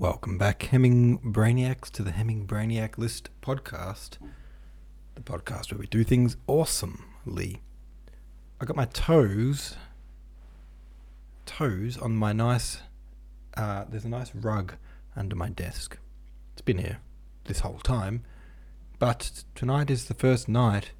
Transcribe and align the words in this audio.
Welcome 0.00 0.38
back, 0.38 0.62
Hemming 0.62 1.18
Brainiacs, 1.18 1.90
to 1.90 2.04
the 2.04 2.12
Hemming 2.12 2.46
Brainiac 2.46 2.98
List 2.98 3.30
podcast, 3.42 4.18
the 5.16 5.20
podcast 5.20 5.72
where 5.72 5.80
we 5.80 5.88
do 5.88 6.04
things 6.04 6.36
awesomely. 6.46 7.62
I 8.60 8.64
got 8.64 8.76
my 8.76 8.84
toes, 8.84 9.74
toes 11.46 11.98
on 11.98 12.14
my 12.14 12.32
nice. 12.32 12.82
Uh, 13.56 13.86
there's 13.88 14.04
a 14.04 14.08
nice 14.08 14.32
rug 14.36 14.74
under 15.16 15.34
my 15.34 15.48
desk. 15.48 15.98
It's 16.52 16.62
been 16.62 16.78
here 16.78 17.00
this 17.46 17.60
whole 17.60 17.80
time, 17.80 18.22
but 19.00 19.42
tonight 19.56 19.90
is 19.90 20.04
the 20.04 20.14
first 20.14 20.48
night 20.48 20.92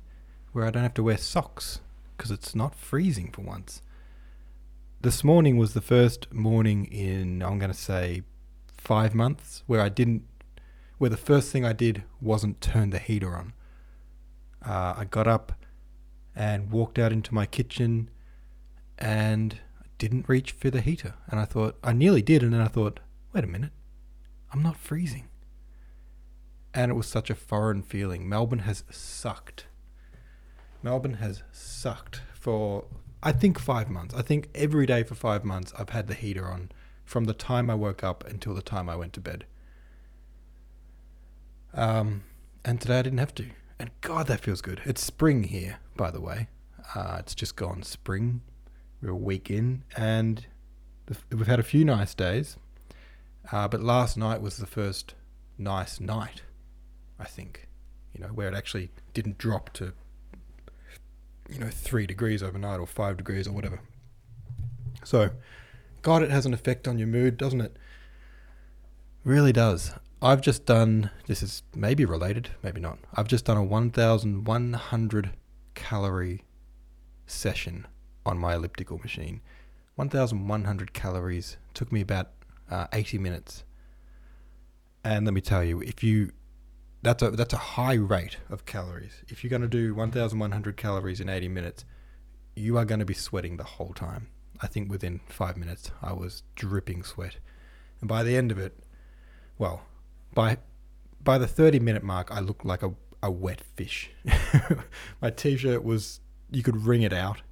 where 0.50 0.66
I 0.66 0.72
don't 0.72 0.82
have 0.82 0.94
to 0.94 1.04
wear 1.04 1.18
socks 1.18 1.78
because 2.16 2.32
it's 2.32 2.52
not 2.52 2.74
freezing 2.74 3.30
for 3.30 3.42
once. 3.42 3.80
This 5.02 5.22
morning 5.22 5.56
was 5.56 5.72
the 5.72 5.80
first 5.80 6.32
morning 6.32 6.84
in 6.86 7.44
I'm 7.44 7.60
going 7.60 7.70
to 7.70 7.78
say 7.78 8.22
five 8.78 9.14
months 9.14 9.62
where 9.66 9.80
I 9.80 9.88
didn't, 9.88 10.22
where 10.96 11.10
the 11.10 11.16
first 11.16 11.52
thing 11.52 11.64
I 11.64 11.72
did 11.72 12.04
wasn't 12.20 12.60
turn 12.60 12.90
the 12.90 12.98
heater 12.98 13.36
on. 13.36 13.52
Uh, 14.64 14.94
I 14.96 15.04
got 15.04 15.26
up 15.26 15.52
and 16.34 16.70
walked 16.70 16.98
out 16.98 17.12
into 17.12 17.34
my 17.34 17.46
kitchen 17.46 18.10
and 18.96 19.60
didn't 19.98 20.28
reach 20.28 20.52
for 20.52 20.70
the 20.70 20.80
heater. 20.80 21.14
And 21.28 21.40
I 21.40 21.44
thought, 21.44 21.76
I 21.82 21.92
nearly 21.92 22.22
did. 22.22 22.42
And 22.42 22.52
then 22.52 22.60
I 22.60 22.68
thought, 22.68 23.00
wait 23.32 23.44
a 23.44 23.48
minute, 23.48 23.72
I'm 24.52 24.62
not 24.62 24.76
freezing. 24.76 25.28
And 26.72 26.90
it 26.90 26.94
was 26.94 27.06
such 27.06 27.30
a 27.30 27.34
foreign 27.34 27.82
feeling. 27.82 28.28
Melbourne 28.28 28.60
has 28.60 28.84
sucked. 28.90 29.66
Melbourne 30.82 31.14
has 31.14 31.42
sucked 31.50 32.22
for, 32.34 32.84
I 33.22 33.32
think, 33.32 33.58
five 33.58 33.90
months. 33.90 34.14
I 34.14 34.22
think 34.22 34.48
every 34.54 34.86
day 34.86 35.02
for 35.02 35.16
five 35.16 35.44
months 35.44 35.72
I've 35.76 35.90
had 35.90 36.06
the 36.06 36.14
heater 36.14 36.46
on 36.46 36.70
from 37.08 37.24
the 37.24 37.32
time 37.32 37.70
I 37.70 37.74
woke 37.74 38.04
up 38.04 38.22
until 38.26 38.54
the 38.54 38.60
time 38.60 38.86
I 38.86 38.94
went 38.94 39.14
to 39.14 39.20
bed. 39.20 39.46
Um, 41.72 42.24
and 42.66 42.78
today 42.78 42.98
I 42.98 43.02
didn't 43.02 43.18
have 43.18 43.34
to. 43.36 43.46
And 43.78 43.90
God, 44.02 44.26
that 44.26 44.40
feels 44.40 44.60
good. 44.60 44.82
It's 44.84 45.02
spring 45.02 45.44
here, 45.44 45.78
by 45.96 46.10
the 46.10 46.20
way. 46.20 46.48
Uh, 46.94 47.16
it's 47.18 47.34
just 47.34 47.56
gone 47.56 47.82
spring. 47.82 48.42
We're 49.00 49.10
a 49.10 49.16
week 49.16 49.50
in, 49.50 49.84
and 49.96 50.44
we've 51.30 51.46
had 51.46 51.58
a 51.58 51.62
few 51.62 51.82
nice 51.82 52.12
days. 52.12 52.58
Uh, 53.50 53.68
but 53.68 53.80
last 53.80 54.18
night 54.18 54.42
was 54.42 54.58
the 54.58 54.66
first 54.66 55.14
nice 55.56 56.00
night, 56.00 56.42
I 57.18 57.24
think. 57.24 57.68
You 58.12 58.20
know, 58.20 58.28
where 58.28 58.48
it 58.48 58.54
actually 58.54 58.90
didn't 59.14 59.38
drop 59.38 59.72
to, 59.74 59.94
you 61.48 61.58
know, 61.58 61.70
three 61.70 62.06
degrees 62.06 62.42
overnight 62.42 62.80
or 62.80 62.86
five 62.86 63.16
degrees 63.16 63.48
or 63.48 63.52
whatever. 63.52 63.80
So, 65.04 65.30
God, 66.08 66.22
it 66.22 66.30
has 66.30 66.46
an 66.46 66.54
effect 66.54 66.88
on 66.88 66.98
your 66.98 67.06
mood, 67.06 67.36
doesn't 67.36 67.60
it? 67.60 67.76
Really 69.24 69.52
does. 69.52 69.92
I've 70.22 70.40
just 70.40 70.64
done, 70.64 71.10
this 71.26 71.42
is 71.42 71.62
maybe 71.74 72.06
related, 72.06 72.48
maybe 72.62 72.80
not. 72.80 72.98
I've 73.14 73.28
just 73.28 73.44
done 73.44 73.58
a 73.58 73.62
1,100 73.62 75.30
calorie 75.74 76.44
session 77.26 77.86
on 78.24 78.38
my 78.38 78.54
elliptical 78.54 78.96
machine. 78.96 79.42
1,100 79.96 80.94
calories 80.94 81.58
took 81.74 81.92
me 81.92 82.00
about 82.00 82.30
uh, 82.70 82.86
80 82.90 83.18
minutes. 83.18 83.64
And 85.04 85.26
let 85.26 85.34
me 85.34 85.42
tell 85.42 85.62
you, 85.62 85.82
if 85.82 86.02
you 86.02 86.30
that's 87.02 87.22
a 87.22 87.32
that's 87.32 87.52
a 87.52 87.58
high 87.58 87.96
rate 87.96 88.38
of 88.48 88.64
calories. 88.64 89.22
If 89.28 89.44
you're 89.44 89.50
going 89.50 89.60
to 89.60 89.68
do 89.68 89.94
1,100 89.94 90.76
calories 90.78 91.20
in 91.20 91.28
80 91.28 91.48
minutes, 91.48 91.84
you 92.56 92.78
are 92.78 92.86
going 92.86 93.00
to 93.00 93.04
be 93.04 93.12
sweating 93.12 93.58
the 93.58 93.64
whole 93.64 93.92
time. 93.92 94.28
I 94.60 94.66
think 94.66 94.90
within 94.90 95.20
five 95.28 95.56
minutes, 95.56 95.90
I 96.02 96.12
was 96.12 96.42
dripping 96.56 97.02
sweat. 97.02 97.36
And 98.00 98.08
by 98.08 98.22
the 98.22 98.36
end 98.36 98.50
of 98.50 98.58
it, 98.58 98.78
well, 99.58 99.82
by 100.34 100.58
by 101.22 101.38
the 101.38 101.46
30 101.46 101.80
minute 101.80 102.02
mark, 102.02 102.30
I 102.30 102.40
looked 102.40 102.64
like 102.64 102.82
a, 102.82 102.94
a 103.22 103.30
wet 103.30 103.60
fish. 103.60 104.10
My 105.20 105.30
t 105.30 105.56
shirt 105.56 105.84
was, 105.84 106.20
you 106.50 106.62
could 106.62 106.86
wring 106.86 107.02
it 107.02 107.12
out. 107.12 107.42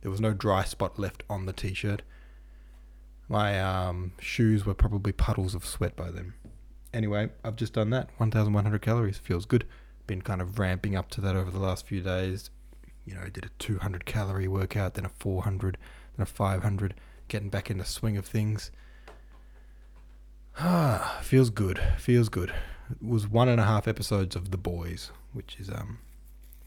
There 0.00 0.10
was 0.10 0.20
no 0.20 0.32
dry 0.32 0.64
spot 0.64 0.98
left 0.98 1.22
on 1.28 1.46
the 1.46 1.52
t 1.52 1.74
shirt. 1.74 2.02
My 3.28 3.60
um, 3.60 4.12
shoes 4.20 4.66
were 4.66 4.74
probably 4.74 5.12
puddles 5.12 5.54
of 5.54 5.64
sweat 5.64 5.96
by 5.96 6.10
then. 6.10 6.34
Anyway, 6.92 7.30
I've 7.44 7.56
just 7.56 7.72
done 7.72 7.90
that. 7.90 8.10
1,100 8.18 8.82
calories. 8.82 9.18
Feels 9.18 9.46
good. 9.46 9.66
Been 10.06 10.20
kind 10.20 10.42
of 10.42 10.58
ramping 10.58 10.96
up 10.96 11.08
to 11.10 11.20
that 11.22 11.36
over 11.36 11.50
the 11.50 11.58
last 11.58 11.86
few 11.86 12.02
days. 12.02 12.50
You 13.06 13.14
know, 13.14 13.28
did 13.28 13.44
a 13.44 13.50
200 13.58 14.04
calorie 14.04 14.48
workout, 14.48 14.94
then 14.94 15.06
a 15.06 15.08
400 15.08 15.78
than 16.16 16.22
a 16.22 16.26
500, 16.26 16.94
getting 17.28 17.48
back 17.48 17.70
in 17.70 17.78
the 17.78 17.84
swing 17.84 18.16
of 18.16 18.26
things. 18.26 18.70
Ah, 20.58 21.18
feels 21.22 21.50
good. 21.50 21.80
Feels 21.98 22.28
good. 22.28 22.52
It 22.90 23.06
was 23.06 23.26
one 23.26 23.48
and 23.48 23.60
a 23.60 23.64
half 23.64 23.88
episodes 23.88 24.36
of 24.36 24.50
The 24.50 24.58
Boys, 24.58 25.10
which 25.32 25.56
is 25.58 25.70
um 25.70 25.98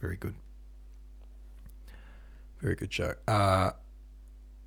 very 0.02 0.16
good. 0.16 0.36
Very 2.62 2.76
good 2.76 2.92
show. 2.92 3.14
Uh, 3.28 3.72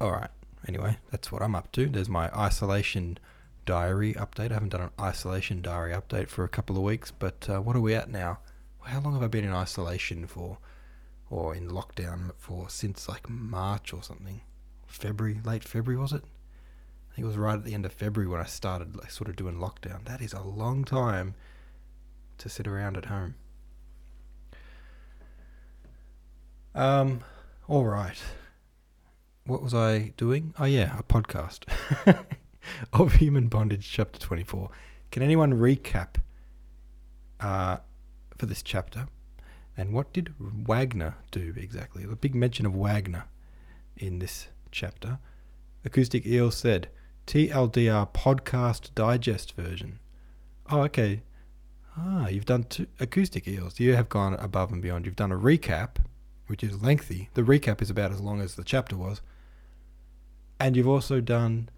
all 0.00 0.12
right. 0.12 0.31
Anyway, 0.66 0.99
that's 1.10 1.33
what 1.33 1.43
I'm 1.43 1.55
up 1.55 1.72
to. 1.72 1.87
There's 1.87 2.09
my 2.09 2.28
isolation 2.37 3.19
diary 3.65 4.15
update. 4.15 4.50
I 4.50 4.55
haven't 4.55 4.71
done 4.71 4.83
an 4.83 4.91
isolation 5.00 5.62
diary 5.62 5.93
update 5.93 6.28
for 6.28 6.45
a 6.45 6.49
couple 6.49 6.77
of 6.77 6.83
weeks, 6.83 7.10
but 7.10 7.49
uh, 7.49 7.60
what 7.60 7.77
are 7.77 7.81
we 7.81 7.95
at 7.95 8.10
now? 8.10 8.39
How 8.83 9.00
long 9.00 9.15
have 9.15 9.22
I 9.22 9.28
been 9.28 9.45
in 9.45 9.53
isolation 9.53 10.27
for, 10.27 10.59
or 11.31 11.55
in 11.55 11.69
lockdown 11.69 12.33
for? 12.37 12.71
Since 12.71 13.09
like 13.09 13.28
March 13.28 13.93
or 13.93 14.03
something. 14.03 14.41
February, 14.88 15.41
late 15.44 15.62
February, 15.62 16.00
was 16.00 16.12
it? 16.12 16.25
I 16.25 17.15
think 17.15 17.25
it 17.25 17.28
was 17.28 17.37
right 17.37 17.54
at 17.54 17.65
the 17.65 17.75
end 17.75 17.87
of 17.87 17.93
February 17.93 18.28
when 18.28 18.41
I 18.41 18.44
started 18.44 18.97
like, 18.97 19.10
sort 19.10 19.28
of 19.28 19.37
doing 19.37 19.56
lockdown. 19.56 20.04
That 20.04 20.21
is 20.21 20.32
a 20.32 20.43
long 20.43 20.84
time 20.84 21.34
to 22.38 22.49
sit 22.49 22.66
around 22.66 22.97
at 22.97 23.06
home. 23.06 23.34
Um, 26.75 27.21
all 27.66 27.84
right. 27.84 28.19
What 29.44 29.62
was 29.62 29.75
I 29.75 30.12
doing? 30.16 30.54
Oh 30.59 30.65
yeah, 30.65 30.98
a 30.98 31.03
podcast 31.03 31.65
of 32.93 33.15
Human 33.15 33.48
Bondage, 33.48 33.91
chapter 33.91 34.19
twenty-four. 34.19 34.71
Can 35.10 35.22
anyone 35.22 35.54
recap 35.54 36.16
uh, 37.41 37.78
for 38.37 38.47
this 38.47 38.62
chapter? 38.62 39.09
And 39.77 39.93
what 39.93 40.12
did 40.12 40.34
Wagner 40.38 41.15
do 41.31 41.54
exactly? 41.56 42.04
A 42.04 42.15
big 42.15 42.34
mention 42.34 42.66
of 42.66 42.75
Wagner 42.75 43.25
in 43.97 44.19
this 44.19 44.48
chapter, 44.70 45.18
Acoustic 45.84 46.26
Eel 46.26 46.50
said, 46.50 46.88
TLDR 47.26 48.12
podcast 48.12 48.94
digest 48.94 49.52
version. 49.54 49.98
Oh, 50.70 50.80
okay. 50.82 51.22
Ah, 51.96 52.28
you've 52.28 52.46
done 52.46 52.64
two 52.64 52.86
acoustic 53.00 53.48
eels. 53.48 53.80
You 53.80 53.94
have 53.94 54.08
gone 54.08 54.34
above 54.34 54.72
and 54.72 54.80
beyond. 54.80 55.04
You've 55.04 55.16
done 55.16 55.32
a 55.32 55.38
recap, 55.38 55.96
which 56.46 56.62
is 56.62 56.82
lengthy. 56.82 57.28
The 57.34 57.42
recap 57.42 57.82
is 57.82 57.90
about 57.90 58.12
as 58.12 58.20
long 58.20 58.40
as 58.40 58.54
the 58.54 58.64
chapter 58.64 58.96
was. 58.96 59.20
And 60.60 60.76
you've 60.76 60.88
also 60.88 61.20
done 61.20 61.68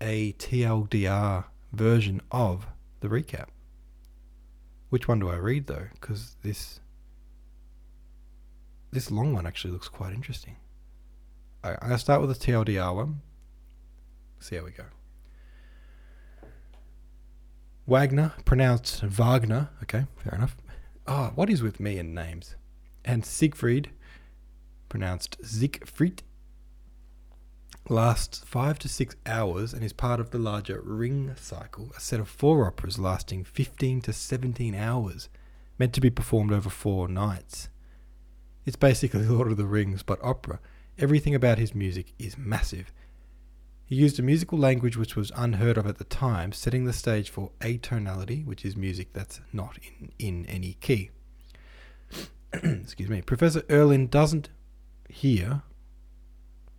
a 0.00 0.32
TLDR 0.34 1.44
version 1.72 2.20
of 2.30 2.66
the 3.00 3.08
recap. 3.08 3.46
Which 4.88 5.06
one 5.06 5.18
do 5.18 5.28
I 5.28 5.36
read 5.36 5.66
though? 5.66 5.88
Because 5.92 6.36
this 6.42 6.80
this 8.90 9.10
long 9.10 9.34
one 9.34 9.46
actually 9.46 9.72
looks 9.72 9.88
quite 9.88 10.14
interesting. 10.14 10.56
I'm 11.74 11.88
going 11.88 11.92
to 11.92 11.98
start 11.98 12.20
with 12.20 12.38
the 12.38 12.46
TLDR 12.46 12.94
one. 12.94 13.20
See 14.40 14.56
how 14.56 14.64
we 14.64 14.70
go. 14.70 14.84
Wagner, 17.86 18.34
pronounced 18.44 19.00
Wagner. 19.02 19.70
Okay, 19.82 20.04
fair 20.16 20.34
enough. 20.34 20.56
Ah, 21.06 21.30
oh, 21.30 21.32
what 21.34 21.48
is 21.48 21.62
with 21.62 21.80
me 21.80 21.98
and 21.98 22.14
names? 22.14 22.54
And 23.04 23.24
Siegfried, 23.24 23.90
pronounced 24.90 25.38
Siegfried, 25.42 26.22
lasts 27.88 28.40
five 28.44 28.78
to 28.80 28.88
six 28.88 29.16
hours 29.24 29.72
and 29.72 29.82
is 29.82 29.94
part 29.94 30.20
of 30.20 30.30
the 30.30 30.38
larger 30.38 30.82
Ring 30.84 31.34
cycle, 31.40 31.90
a 31.96 32.00
set 32.00 32.20
of 32.20 32.28
four 32.28 32.66
operas 32.66 32.98
lasting 32.98 33.44
15 33.44 34.02
to 34.02 34.12
17 34.12 34.74
hours, 34.74 35.30
meant 35.78 35.94
to 35.94 36.00
be 36.02 36.10
performed 36.10 36.52
over 36.52 36.68
four 36.68 37.08
nights. 37.08 37.70
It's 38.66 38.76
basically 38.76 39.22
Lord 39.24 39.50
of 39.50 39.56
the 39.56 39.64
Rings, 39.64 40.02
but 40.02 40.22
opera 40.22 40.60
Everything 40.98 41.34
about 41.34 41.58
his 41.58 41.74
music 41.74 42.12
is 42.18 42.36
massive. 42.36 42.92
He 43.86 43.94
used 43.94 44.18
a 44.18 44.22
musical 44.22 44.58
language 44.58 44.96
which 44.96 45.14
was 45.16 45.32
unheard 45.36 45.78
of 45.78 45.86
at 45.86 45.98
the 45.98 46.04
time, 46.04 46.52
setting 46.52 46.84
the 46.84 46.92
stage 46.92 47.30
for 47.30 47.52
atonality, 47.60 48.44
which 48.44 48.64
is 48.64 48.76
music 48.76 49.12
that's 49.12 49.40
not 49.52 49.78
in, 49.78 50.12
in 50.18 50.46
any 50.46 50.76
key. 50.80 51.10
Excuse 52.52 53.08
me. 53.08 53.22
Professor 53.22 53.62
Erlin 53.70 54.08
doesn't 54.08 54.50
hear 55.08 55.62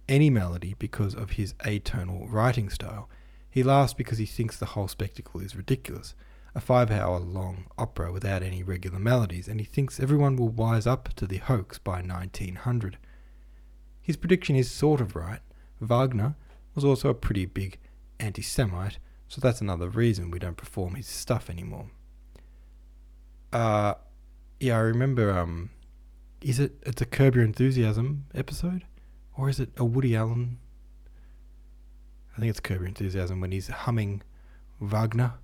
any 0.09 0.29
melody 0.29 0.75
because 0.77 1.15
of 1.15 1.31
his 1.31 1.53
atonal 1.65 2.31
writing 2.31 2.69
style. 2.69 3.09
He 3.49 3.63
laughs 3.63 3.93
because 3.93 4.17
he 4.17 4.25
thinks 4.25 4.57
the 4.57 4.65
whole 4.67 4.87
spectacle 4.87 5.39
is 5.39 5.55
ridiculous. 5.55 6.13
A 6.53 6.59
five 6.59 6.91
hour 6.91 7.19
long 7.19 7.65
opera 7.77 8.11
without 8.11 8.43
any 8.43 8.63
regular 8.63 8.99
melodies, 8.99 9.47
and 9.47 9.59
he 9.59 9.65
thinks 9.65 9.99
everyone 9.99 10.35
will 10.35 10.49
wise 10.49 10.85
up 10.85 11.13
to 11.15 11.25
the 11.25 11.37
hoax 11.37 11.77
by 11.77 12.01
1900. 12.01 12.97
His 14.09 14.17
prediction 14.17 14.55
is 14.55 14.71
sort 14.71 15.01
of 15.01 15.15
right. 15.15 15.41
Wagner 15.79 16.33
was 16.73 16.83
also 16.83 17.09
a 17.09 17.13
pretty 17.13 17.45
big 17.45 17.77
anti 18.19 18.41
Semite, 18.41 18.97
So 19.27 19.39
that's 19.39 19.61
another 19.61 19.87
reason 19.87 20.31
we 20.31 20.39
don't 20.39 20.57
perform 20.57 20.95
his 20.95 21.05
stuff 21.05 21.47
anymore. 21.47 21.91
Uh, 23.53 23.93
yeah, 24.59 24.77
I 24.77 24.79
remember. 24.79 25.29
Um, 25.29 25.69
is 26.41 26.59
it? 26.59 26.71
It's 26.87 27.03
a 27.03 27.05
Curb 27.05 27.35
Your 27.35 27.45
Enthusiasm 27.45 28.25
episode, 28.33 28.83
or 29.37 29.47
is 29.47 29.59
it 29.59 29.69
a 29.77 29.85
Woody 29.85 30.15
Allen? 30.15 30.57
I 32.35 32.39
think 32.39 32.49
it's 32.49 32.59
Curb 32.59 32.79
Your 32.79 32.87
Enthusiasm 32.87 33.39
when 33.39 33.51
he's 33.51 33.67
humming 33.67 34.23
Wagner, 34.81 35.35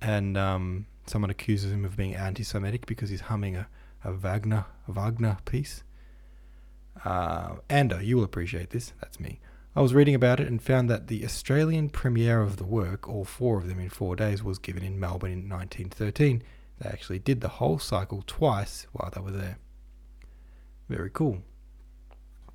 and 0.00 0.36
um, 0.36 0.86
someone 1.06 1.30
accuses 1.30 1.70
him 1.70 1.84
of 1.84 1.96
being 1.96 2.16
anti-Semitic 2.16 2.86
because 2.86 3.10
he's 3.10 3.20
humming 3.20 3.54
a, 3.54 3.68
a 4.02 4.10
Wagner 4.10 4.64
a 4.88 4.90
Wagner 4.90 5.36
piece. 5.44 5.84
Uh, 7.04 7.56
Ando, 7.68 8.04
you 8.04 8.16
will 8.16 8.24
appreciate 8.24 8.70
this. 8.70 8.92
That's 9.00 9.20
me. 9.20 9.40
I 9.74 9.80
was 9.80 9.94
reading 9.94 10.14
about 10.14 10.40
it 10.40 10.48
and 10.48 10.60
found 10.60 10.90
that 10.90 11.06
the 11.06 11.24
Australian 11.24 11.90
premiere 11.90 12.42
of 12.42 12.56
the 12.56 12.64
work, 12.64 13.08
all 13.08 13.24
four 13.24 13.58
of 13.58 13.68
them 13.68 13.78
in 13.78 13.88
four 13.88 14.16
days, 14.16 14.42
was 14.42 14.58
given 14.58 14.82
in 14.82 14.98
Melbourne 14.98 15.32
in 15.32 15.48
1913. 15.48 16.42
They 16.80 16.88
actually 16.88 17.20
did 17.20 17.40
the 17.40 17.48
whole 17.48 17.78
cycle 17.78 18.24
twice 18.26 18.86
while 18.92 19.10
they 19.14 19.20
were 19.20 19.30
there. 19.30 19.58
Very 20.88 21.10
cool. 21.10 21.42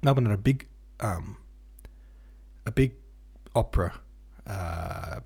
Melbourne 0.02 0.26
had 0.26 0.34
a 0.34 0.38
big, 0.38 0.68
um, 1.00 1.38
a 2.66 2.72
big 2.72 2.96
opera 3.56 3.94
uh, 4.46 5.22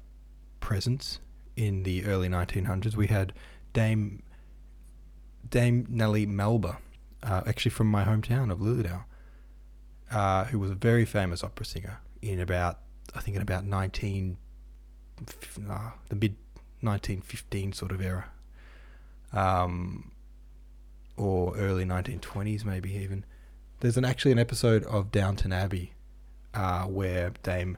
presence 0.60 1.20
in 1.56 1.84
the 1.84 2.06
early 2.06 2.30
1900s. 2.30 2.96
We 2.96 3.08
had 3.08 3.34
Dame 3.74 4.22
Dame 5.50 5.88
Nellie 5.90 6.26
Melba, 6.26 6.78
uh, 7.24 7.42
actually 7.48 7.72
from 7.72 7.88
my 7.88 8.04
hometown 8.04 8.52
of 8.52 8.60
Lilydale, 8.60 9.06
uh, 10.12 10.46
who 10.46 10.60
was 10.60 10.72
a 10.72 10.76
very 10.76 11.06
famous 11.06 11.44
opera 11.44 11.66
singer 11.66 12.00
in 12.22 12.40
about, 12.40 12.80
I 13.16 13.22
think, 13.22 13.36
in 13.36 13.42
about 13.42 13.66
19, 13.66 14.38
uh, 15.70 15.92
the 16.10 16.16
mid 16.16 16.36
1915 16.82 17.74
sort 17.74 17.92
of 17.92 18.02
era, 18.02 18.30
um, 19.34 20.12
or 21.18 21.56
early 21.58 21.86
1920s, 21.86 22.64
maybe 22.64 22.94
even. 22.94 23.26
There's 23.82 23.98
an 23.98 24.06
actually 24.06 24.32
an 24.32 24.40
episode 24.40 24.84
of 24.86 25.12
Downton 25.12 25.54
Abbey 25.54 25.94
uh, 26.54 26.84
where 26.84 27.32
Dame 27.44 27.78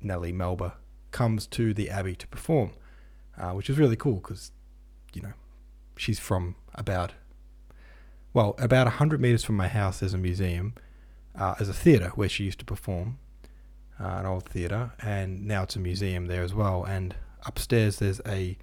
Nellie 0.00 0.32
Melba 0.32 0.74
comes 1.10 1.46
to 1.48 1.72
the 1.72 1.90
Abbey 1.90 2.14
to 2.16 2.26
perform, 2.26 2.72
uh, 3.38 3.50
which 3.50 3.70
is 3.70 3.78
really 3.78 3.96
cool 3.96 4.16
because, 4.16 4.52
you 5.12 5.22
know, 5.22 5.32
she's 5.96 6.18
from 6.18 6.56
about, 6.74 7.12
well, 8.32 8.54
about 8.58 8.86
100 8.86 9.20
metres 9.20 9.44
from 9.44 9.56
my 9.56 9.68
house, 9.68 10.00
there's 10.00 10.14
a 10.14 10.18
museum, 10.18 10.74
uh, 11.38 11.54
as 11.58 11.68
a 11.68 11.74
theatre 11.74 12.10
where 12.14 12.28
she 12.28 12.44
used 12.44 12.58
to 12.60 12.64
perform, 12.64 13.18
uh, 14.00 14.04
an 14.04 14.26
old 14.26 14.48
theatre, 14.48 14.92
and 15.00 15.46
now 15.46 15.62
it's 15.62 15.76
a 15.76 15.80
museum 15.80 16.26
there 16.26 16.42
as 16.42 16.54
well. 16.54 16.84
And 16.84 17.14
upstairs 17.46 17.98
there's 17.98 18.20
a 18.26 18.56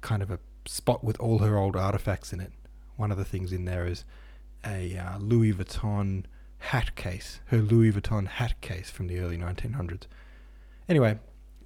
kind 0.00 0.22
of 0.22 0.30
a 0.30 0.38
spot 0.66 1.02
with 1.02 1.18
all 1.20 1.38
her 1.38 1.56
old 1.56 1.76
artifacts 1.76 2.32
in 2.32 2.40
it. 2.40 2.52
One 2.96 3.10
of 3.10 3.18
the 3.18 3.24
things 3.24 3.52
in 3.52 3.64
there 3.64 3.86
is 3.86 4.04
a 4.64 4.96
uh, 4.96 5.18
Louis 5.18 5.52
Vuitton 5.52 6.24
hat 6.58 6.96
case, 6.96 7.40
her 7.46 7.58
Louis 7.58 7.92
Vuitton 7.92 8.26
hat 8.26 8.60
case 8.60 8.90
from 8.90 9.06
the 9.06 9.18
early 9.18 9.36
1900s. 9.36 10.04
Anyway, 10.88 11.18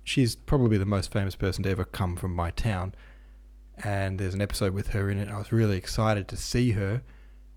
she's 0.05 0.35
probably 0.35 0.79
the 0.79 0.85
most 0.85 1.13
famous 1.13 1.37
person 1.37 1.63
to 1.65 1.71
ever 1.71 1.85
come 1.85 2.17
from 2.17 2.35
my 2.35 2.51
town. 2.51 2.95
And 3.83 4.19
there's 4.19 4.35
an 4.35 4.43
episode 4.43 4.75
with 4.75 4.89
her 4.89 5.09
in 5.09 5.19
it. 5.19 5.31
I 5.31 5.39
was 5.39 5.53
really 5.53 5.77
excited 5.77 6.29
to 6.29 6.37
see 6.37 6.73
her. 6.73 7.03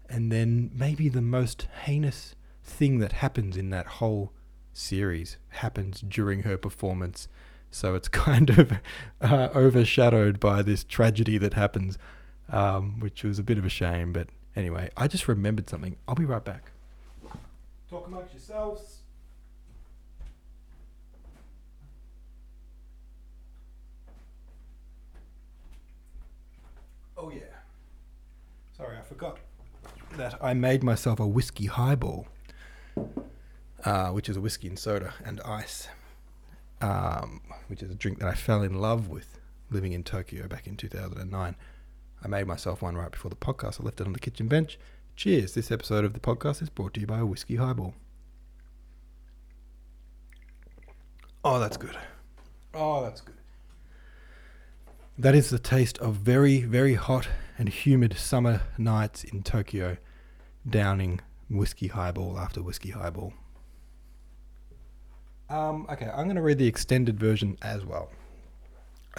And 0.10 0.32
then 0.32 0.72
maybe 0.74 1.10
the 1.10 1.22
most 1.22 1.68
heinous 1.84 2.36
thing 2.64 3.00
that 3.00 3.14
happens 3.14 3.58
in 3.58 3.70
that 3.72 3.86
whole 3.86 4.32
series 4.74 5.38
happens 5.50 6.02
during 6.02 6.44
her 6.44 6.58
performance. 6.58 7.28
So 7.72 7.96
it's 7.96 8.08
kind 8.28 8.50
of 8.50 8.74
uh, 9.22 9.50
overshadowed 9.56 10.40
by 10.40 10.62
this 10.62 10.84
tragedy 10.84 11.38
that 11.38 11.54
happens, 11.54 11.98
um, 12.50 13.00
which 13.00 13.24
was 13.24 13.40
a 13.40 13.44
bit 13.44 13.58
of 13.58 13.66
a 13.66 13.70
shame. 13.70 14.14
But 14.14 14.28
anyway, 14.56 14.90
I 14.96 15.08
just 15.08 15.28
remembered 15.28 15.70
something. 15.70 15.98
I'll 16.08 16.16
be 16.16 16.26
right 16.26 16.44
back. 16.44 16.72
Talk 17.90 18.08
amongst 18.08 18.34
yourselves. 18.34 19.00
Oh, 27.16 27.30
yeah. 27.30 27.42
Sorry, 28.76 28.98
I 28.98 29.02
forgot 29.02 29.38
that 30.18 30.38
I 30.42 30.54
made 30.54 30.84
myself 30.84 31.20
a 31.20 31.28
whiskey 31.28 31.66
highball, 31.66 32.28
uh, 33.86 34.10
which 34.10 34.30
is 34.30 34.38
a 34.38 34.42
whiskey 34.42 34.68
and 34.68 34.80
soda 34.80 35.14
and 35.26 35.42
ice, 35.42 35.88
um, 36.82 37.42
which 37.68 37.84
is 37.84 37.92
a 37.92 37.96
drink 37.96 38.20
that 38.20 38.28
I 38.28 38.34
fell 38.34 38.62
in 38.62 38.80
love 38.80 39.10
with 39.10 39.40
living 39.70 39.94
in 39.94 40.04
Tokyo 40.04 40.48
back 40.48 40.68
in 40.68 40.78
2009. 40.78 41.56
I 42.24 42.28
made 42.28 42.48
myself 42.48 42.82
one 42.82 42.96
right 42.96 43.12
before 43.12 43.30
the 43.30 43.36
podcast. 43.36 43.82
I 43.82 43.84
left 43.84 44.00
it 44.00 44.08
on 44.08 44.14
the 44.14 44.20
kitchen 44.20 44.48
bench. 44.48 44.80
Cheers. 45.16 45.54
This 45.54 45.72
episode 45.72 46.06
of 46.06 46.14
the 46.14 46.20
podcast 46.20 46.62
is 46.62 46.70
brought 46.70 46.94
to 46.94 47.02
you 47.02 47.08
by 47.08 47.20
a 47.20 47.26
whiskey 47.26 47.58
highball. 47.58 47.94
Oh, 51.44 51.60
that's 51.60 51.76
good. 51.76 51.98
Oh, 52.74 53.04
that's 53.04 53.20
good. 53.20 53.36
That 55.18 55.36
is 55.36 55.50
the 55.50 55.60
taste 55.60 55.98
of 56.00 56.16
very, 56.16 56.62
very 56.62 56.96
hot 56.96 57.28
and 57.58 57.70
humid 57.70 58.18
summer 58.18 58.62
nights 58.78 59.24
in 59.24 59.44
Tokyo, 59.44 59.98
downing 60.68 61.20
whiskey 61.50 61.88
highball 61.88 62.38
after 62.38 62.62
whiskey 62.62 62.92
highball. 62.92 63.34
Um, 65.50 65.86
okay, 65.90 66.08
I'm 66.08 66.26
going 66.26 66.36
to 66.36 66.42
read 66.42 66.58
the 66.58 66.68
extended 66.68 67.20
version 67.20 67.58
as 67.62 67.86
well. 67.86 68.10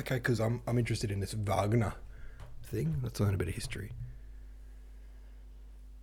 Okay, 0.01 0.17
because 0.17 0.41
I'm, 0.41 0.63
I'm 0.67 0.79
interested 0.79 1.13
in 1.13 1.21
this 1.21 1.33
Wagner 1.33 1.95
thing. 2.63 2.97
Let's 3.03 3.21
learn 3.21 3.35
a 3.35 3.37
bit 3.37 3.49
of 3.49 3.55
history. 3.55 3.93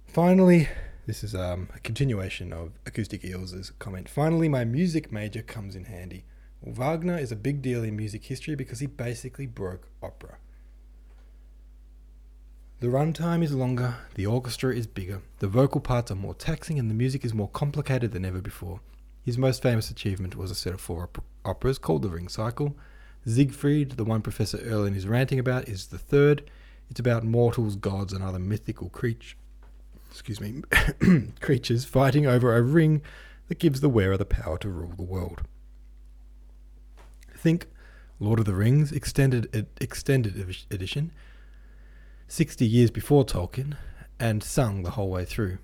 Finally, 0.08 0.70
this 1.06 1.24
is 1.24 1.36
um, 1.36 1.70
a 1.76 1.80
continuation 1.80 2.54
of 2.54 2.72
Acoustic 2.86 3.26
Eels' 3.26 3.72
comment. 3.80 4.08
Finally, 4.08 4.48
my 4.48 4.64
music 4.64 5.12
major 5.12 5.42
comes 5.42 5.76
in 5.76 5.86
handy. 5.86 6.26
Wagner 6.62 7.18
is 7.18 7.32
a 7.32 7.36
big 7.36 7.62
deal 7.62 7.84
in 7.84 7.96
music 7.96 8.26
history 8.26 8.56
because 8.56 8.80
he 8.80 8.88
basically 8.88 9.48
broke 9.48 9.90
opera. 10.02 10.38
The 12.82 12.88
runtime 12.88 13.44
is 13.44 13.54
longer, 13.54 13.94
the 14.16 14.26
orchestra 14.26 14.76
is 14.76 14.88
bigger, 14.88 15.22
the 15.38 15.48
vocal 15.48 15.80
parts 15.80 16.10
are 16.10 16.16
more 16.16 16.34
taxing, 16.34 16.80
and 16.80 16.90
the 16.90 16.96
music 16.96 17.24
is 17.24 17.32
more 17.32 17.50
complicated 17.50 18.12
than 18.12 18.26
ever 18.26 18.42
before. 18.42 18.80
His 19.24 19.38
most 19.38 19.62
famous 19.62 19.92
achievement 19.92 20.36
was 20.36 20.50
a 20.50 20.56
set 20.56 20.74
of 20.74 20.82
four 20.82 21.08
operas 21.46 21.78
called 21.78 22.02
the 22.02 22.10
Ring 22.10 22.28
Cycle. 22.28 22.76
Siegfried, 23.24 23.92
the 23.92 24.04
one 24.04 24.24
Professor 24.24 24.58
Erlin 24.58 24.96
is 24.96 25.08
ranting 25.08 25.38
about, 25.38 25.70
is 25.70 25.90
the 25.90 26.00
third. 26.00 26.50
It's 26.90 27.00
about 27.00 27.24
mortals, 27.24 27.76
gods, 27.76 28.14
and 28.14 28.24
other 28.24 28.40
mythical 28.40 28.90
creatures. 28.90 29.36
Excuse 30.10 30.42
me, 30.42 30.64
creatures 31.40 31.86
fighting 31.86 32.26
over 32.26 32.58
a 32.58 32.64
ring 32.64 33.04
that 33.48 33.60
gives 33.60 33.82
the 33.82 33.90
wearer 33.90 34.18
the 34.18 34.26
power 34.26 34.58
to 34.58 34.70
rule 34.70 34.94
the 34.98 35.04
world. 35.04 35.44
Think 37.38 37.68
Lord 38.20 38.40
of 38.40 38.46
the 38.46 38.56
Rings 38.56 38.92
extended 38.92 39.68
extended 39.80 40.66
edition, 40.72 41.12
60 42.32 42.66
years 42.66 42.90
before 42.90 43.26
Tolkien, 43.26 43.76
and 44.18 44.42
sung 44.42 44.84
the 44.84 44.92
whole 44.92 45.10
way 45.10 45.26
through. 45.26 45.58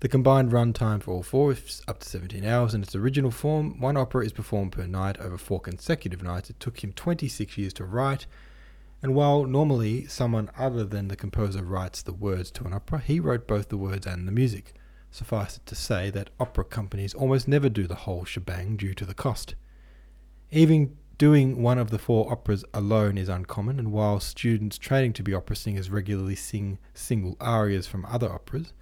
The 0.00 0.08
combined 0.08 0.52
run 0.52 0.72
time 0.72 0.98
for 0.98 1.12
all 1.12 1.22
four 1.22 1.52
is 1.52 1.82
up 1.86 2.00
to 2.00 2.08
17 2.08 2.44
hours. 2.44 2.74
In 2.74 2.82
its 2.82 2.96
original 2.96 3.30
form, 3.30 3.78
one 3.78 3.96
opera 3.96 4.24
is 4.26 4.32
performed 4.32 4.72
per 4.72 4.88
night 4.88 5.20
over 5.20 5.38
four 5.38 5.60
consecutive 5.60 6.20
nights. 6.20 6.50
It 6.50 6.58
took 6.58 6.82
him 6.82 6.92
26 6.94 7.56
years 7.56 7.72
to 7.74 7.84
write, 7.84 8.26
and 9.00 9.14
while 9.14 9.44
normally 9.44 10.08
someone 10.08 10.50
other 10.58 10.84
than 10.84 11.06
the 11.06 11.14
composer 11.14 11.62
writes 11.62 12.02
the 12.02 12.12
words 12.12 12.50
to 12.52 12.64
an 12.64 12.72
opera, 12.72 12.98
he 12.98 13.20
wrote 13.20 13.46
both 13.46 13.68
the 13.68 13.76
words 13.76 14.04
and 14.04 14.26
the 14.26 14.32
music. 14.32 14.74
Suffice 15.12 15.58
it 15.58 15.66
to 15.66 15.76
say 15.76 16.10
that 16.10 16.30
opera 16.40 16.64
companies 16.64 17.14
almost 17.14 17.46
never 17.46 17.68
do 17.68 17.86
the 17.86 17.94
whole 17.94 18.24
shebang 18.24 18.76
due 18.76 18.94
to 18.94 19.04
the 19.04 19.14
cost. 19.14 19.54
Even 20.50 20.96
Doing 21.20 21.60
one 21.60 21.76
of 21.76 21.90
the 21.90 21.98
four 21.98 22.32
operas 22.32 22.64
alone 22.72 23.18
is 23.18 23.28
uncommon, 23.28 23.78
and 23.78 23.92
while 23.92 24.20
students 24.20 24.78
training 24.78 25.12
to 25.12 25.22
be 25.22 25.34
opera 25.34 25.54
singers 25.54 25.90
regularly 25.90 26.34
sing 26.34 26.78
single 26.94 27.36
arias 27.38 27.86
from 27.86 28.06
other 28.06 28.32
operas 28.32 28.72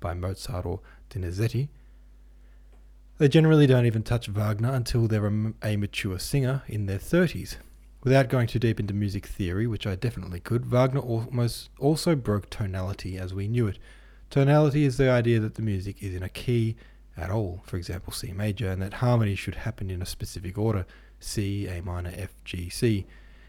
by 0.00 0.14
Mozart 0.14 0.64
or 0.64 0.80
Donizetti, 1.10 1.68
they 3.18 3.28
generally 3.28 3.66
don't 3.66 3.84
even 3.84 4.02
touch 4.02 4.28
Wagner 4.28 4.72
until 4.72 5.06
they're 5.06 5.26
a, 5.26 5.76
mature 5.76 6.18
singer 6.18 6.62
in 6.68 6.86
their 6.86 6.96
30s. 6.96 7.56
Without 8.02 8.30
going 8.30 8.46
too 8.46 8.58
deep 8.58 8.80
into 8.80 8.94
music 8.94 9.26
theory, 9.26 9.66
which 9.66 9.86
I 9.86 9.94
definitely 9.94 10.40
could, 10.40 10.64
Wagner 10.64 11.00
almost 11.00 11.68
also 11.78 12.16
broke 12.16 12.48
tonality 12.48 13.18
as 13.18 13.34
we 13.34 13.46
knew 13.46 13.66
it. 13.66 13.78
Tonality 14.30 14.86
is 14.86 14.96
the 14.96 15.10
idea 15.10 15.38
that 15.38 15.56
the 15.56 15.60
music 15.60 16.02
is 16.02 16.14
in 16.14 16.22
a 16.22 16.30
key 16.30 16.76
at 17.14 17.28
all, 17.30 17.62
for 17.66 17.76
example 17.76 18.10
C 18.10 18.32
major, 18.32 18.70
and 18.70 18.80
that 18.80 18.94
harmony 18.94 19.34
should 19.34 19.56
happen 19.56 19.90
in 19.90 20.00
a 20.00 20.06
specific 20.06 20.56
order. 20.56 20.86
C, 21.24 21.66
A 21.66 21.82
minor, 21.82 22.12
F, 22.14 22.34
G, 22.44 22.68
C. 22.68 23.06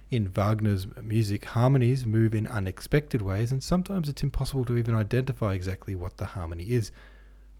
In 0.10 0.28
Wagner's 0.28 0.88
music, 1.02 1.46
harmonies 1.46 2.06
move 2.06 2.34
in 2.34 2.48
unexpected 2.48 3.22
ways, 3.22 3.52
and 3.52 3.64
sometimes 3.64 4.08
it's 4.08 4.24
impossible 4.24 4.64
to 4.66 4.78
even 4.78 4.96
identify 4.96 5.54
exactly 5.54 5.96
what 5.96 6.18
the 6.18 6.26
harmony 6.26 6.72
is. 6.72 6.92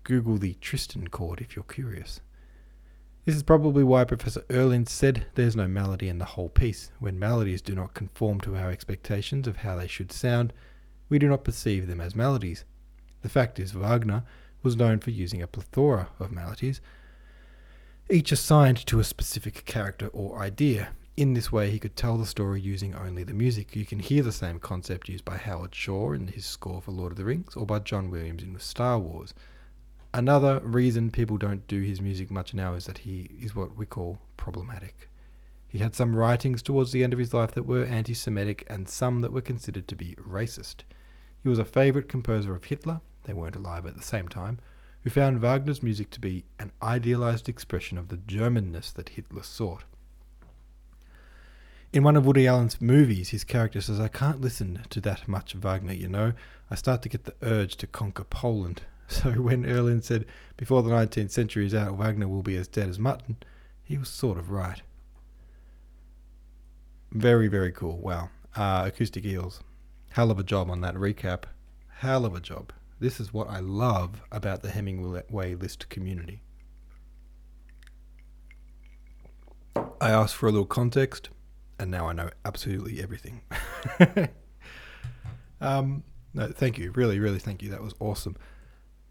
Google 0.04 0.38
the 0.38 0.54
Tristan 0.62 1.08
chord 1.08 1.42
if 1.42 1.56
you're 1.56 1.64
curious. 1.64 2.22
This 3.26 3.36
is 3.36 3.44
probably 3.44 3.84
why 3.84 4.04
Professor 4.04 4.46
Erlin 4.52 4.86
said 4.86 5.26
there's 5.34 5.56
no 5.56 5.68
melody 5.68 6.08
in 6.08 6.20
the 6.20 6.26
whole 6.26 6.50
piece. 6.50 6.92
When 7.00 7.18
melodies 7.18 7.62
do 7.62 7.74
not 7.74 7.96
conform 7.96 8.40
to 8.42 8.56
our 8.56 8.70
expectations 8.70 9.48
of 9.48 9.58
how 9.58 9.76
they 9.76 9.88
should 9.88 10.12
sound, 10.12 10.54
we 11.10 11.18
do 11.18 11.28
not 11.28 11.44
perceive 11.44 11.88
them 11.88 12.00
as 12.00 12.16
melodies. 12.16 12.66
The 13.24 13.30
fact 13.30 13.60
is, 13.60 13.72
Wagner 13.72 14.24
was 14.62 14.76
known 14.76 15.00
for 15.00 15.10
using 15.10 15.42
a 15.42 15.48
plethora 15.48 16.10
of 16.20 16.32
melodies, 16.32 16.82
each 18.10 18.32
assigned 18.32 18.86
to 18.86 19.00
a 19.00 19.04
specific 19.04 19.66
character 19.66 20.08
or 20.08 20.40
idea. 20.40 20.90
In 21.18 21.34
this 21.34 21.52
way, 21.52 21.72
he 21.72 21.80
could 21.80 21.96
tell 21.96 22.18
the 22.18 22.26
story 22.26 22.62
using 22.62 22.94
only 22.94 23.24
the 23.24 23.34
music. 23.34 23.76
You 23.76 23.86
can 23.86 24.00
hear 24.00 24.22
the 24.22 24.32
same 24.32 24.60
concept 24.60 25.10
used 25.10 25.26
by 25.26 25.38
Howard 25.38 25.74
Shore 25.74 26.14
in 26.14 26.28
his 26.28 26.46
score 26.46 26.82
for 26.82 26.92
Lord 26.92 27.14
of 27.14 27.18
the 27.18 27.26
Rings 27.26 27.56
or 27.56 27.66
by 27.66 27.80
John 27.80 28.12
Williams 28.12 28.44
in 28.44 28.60
Star 28.60 29.00
Wars. 29.00 29.34
Another 30.14 30.60
reason 30.60 31.10
people 31.10 31.38
don't 31.38 31.68
do 31.68 31.82
his 31.82 32.00
music 32.00 32.30
much 32.30 32.54
now 32.54 32.74
is 32.74 32.86
that 32.86 33.00
he 33.00 33.30
is 33.42 33.56
what 33.56 33.76
we 33.76 33.86
call 33.86 34.20
problematic. 34.38 35.10
He 35.68 35.80
had 35.80 35.96
some 35.96 36.16
writings 36.16 36.62
towards 36.62 36.92
the 36.92 37.04
end 37.04 37.12
of 37.12 37.20
his 37.20 37.34
life 37.34 37.52
that 37.52 37.66
were 37.66 37.86
anti 37.86 38.14
Semitic 38.14 38.66
and 38.70 38.88
some 38.88 39.22
that 39.22 39.34
were 39.34 39.42
considered 39.42 39.88
to 39.88 39.96
be 39.96 40.16
racist. 40.16 40.84
He 41.42 41.50
was 41.50 41.60
a 41.60 41.66
favourite 41.66 42.08
composer 42.08 42.56
of 42.56 42.66
Hitler, 42.66 43.02
they 43.24 43.34
weren't 43.34 43.56
alive 43.56 43.86
at 43.86 43.98
the 43.98 44.04
same 44.04 44.28
time, 44.28 44.60
who 45.06 45.12
found 45.12 45.40
Wagner's 45.40 45.84
music 45.84 46.10
to 46.10 46.20
be 46.20 46.46
an 46.58 46.72
idealized 46.82 47.48
expression 47.48 48.00
of 48.00 48.08
the 48.08 48.18
Germanness 48.18 48.92
that 48.96 49.10
Hitler 49.10 49.44
sought. 49.44 49.84
In 51.94 52.02
one 52.02 52.16
of 52.16 52.26
Woody 52.26 52.48
Allen's 52.48 52.82
movies, 52.82 53.30
his 53.30 53.44
character 53.44 53.82
says, 53.82 54.00
I 54.00 54.08
can't 54.08 54.42
listen 54.42 54.82
to 54.90 55.00
that 55.02 55.28
much 55.28 55.54
Wagner, 55.54 55.94
you 55.94 56.08
know. 56.08 56.34
I 56.72 56.76
start 56.76 57.04
to 57.04 57.10
get 57.10 57.26
the 57.26 57.36
urge 57.44 57.76
to 57.78 57.88
conquer 57.88 58.26
Poland. 58.26 58.82
So 59.08 59.34
when 59.34 59.68
Erlin 59.68 60.02
said, 60.02 60.26
before 60.58 60.82
the 60.82 60.90
19th 60.90 61.30
century 61.30 61.68
is 61.68 61.76
out, 61.76 61.94
Wagner 61.94 62.28
will 62.28 62.42
be 62.42 62.58
as 62.58 62.68
dead 62.68 62.90
as 62.90 62.98
mutton, 62.98 63.38
he 63.84 64.00
was 64.00 64.10
sort 64.10 64.40
of 64.40 64.50
right. 64.50 64.82
Very, 67.12 67.48
very 67.48 67.72
cool. 67.72 68.00
Wow. 68.00 68.32
Uh, 68.56 68.86
Acoustic 68.88 69.24
Eels. 69.24 69.62
Hell 70.14 70.32
of 70.32 70.40
a 70.40 70.44
job 70.44 70.72
on 70.72 70.82
that 70.82 70.96
recap. 70.96 71.44
Hell 72.00 72.26
of 72.26 72.34
a 72.34 72.40
job. 72.40 72.74
This 73.00 73.20
is 73.20 73.34
what 73.34 73.50
I 73.50 73.60
love 73.60 74.22
about 74.32 74.62
the 74.62 74.70
Hemingway 74.70 75.56
List 75.56 75.90
community. 75.90 76.42
I 80.00 80.12
asked 80.12 80.36
for 80.36 80.48
a 80.48 80.52
little 80.52 80.66
context, 80.66 81.30
and 81.78 81.92
now 81.92 82.08
I 82.08 82.14
know 82.14 82.30
absolutely 82.46 83.02
everything. 83.02 83.42
um, 85.62 86.04
no, 86.34 86.48
thank 86.48 86.78
you. 86.78 86.92
Really, 86.92 87.20
really 87.20 87.40
thank 87.40 87.62
you. 87.62 87.70
That 87.70 87.82
was 87.82 87.96
awesome. 88.00 88.38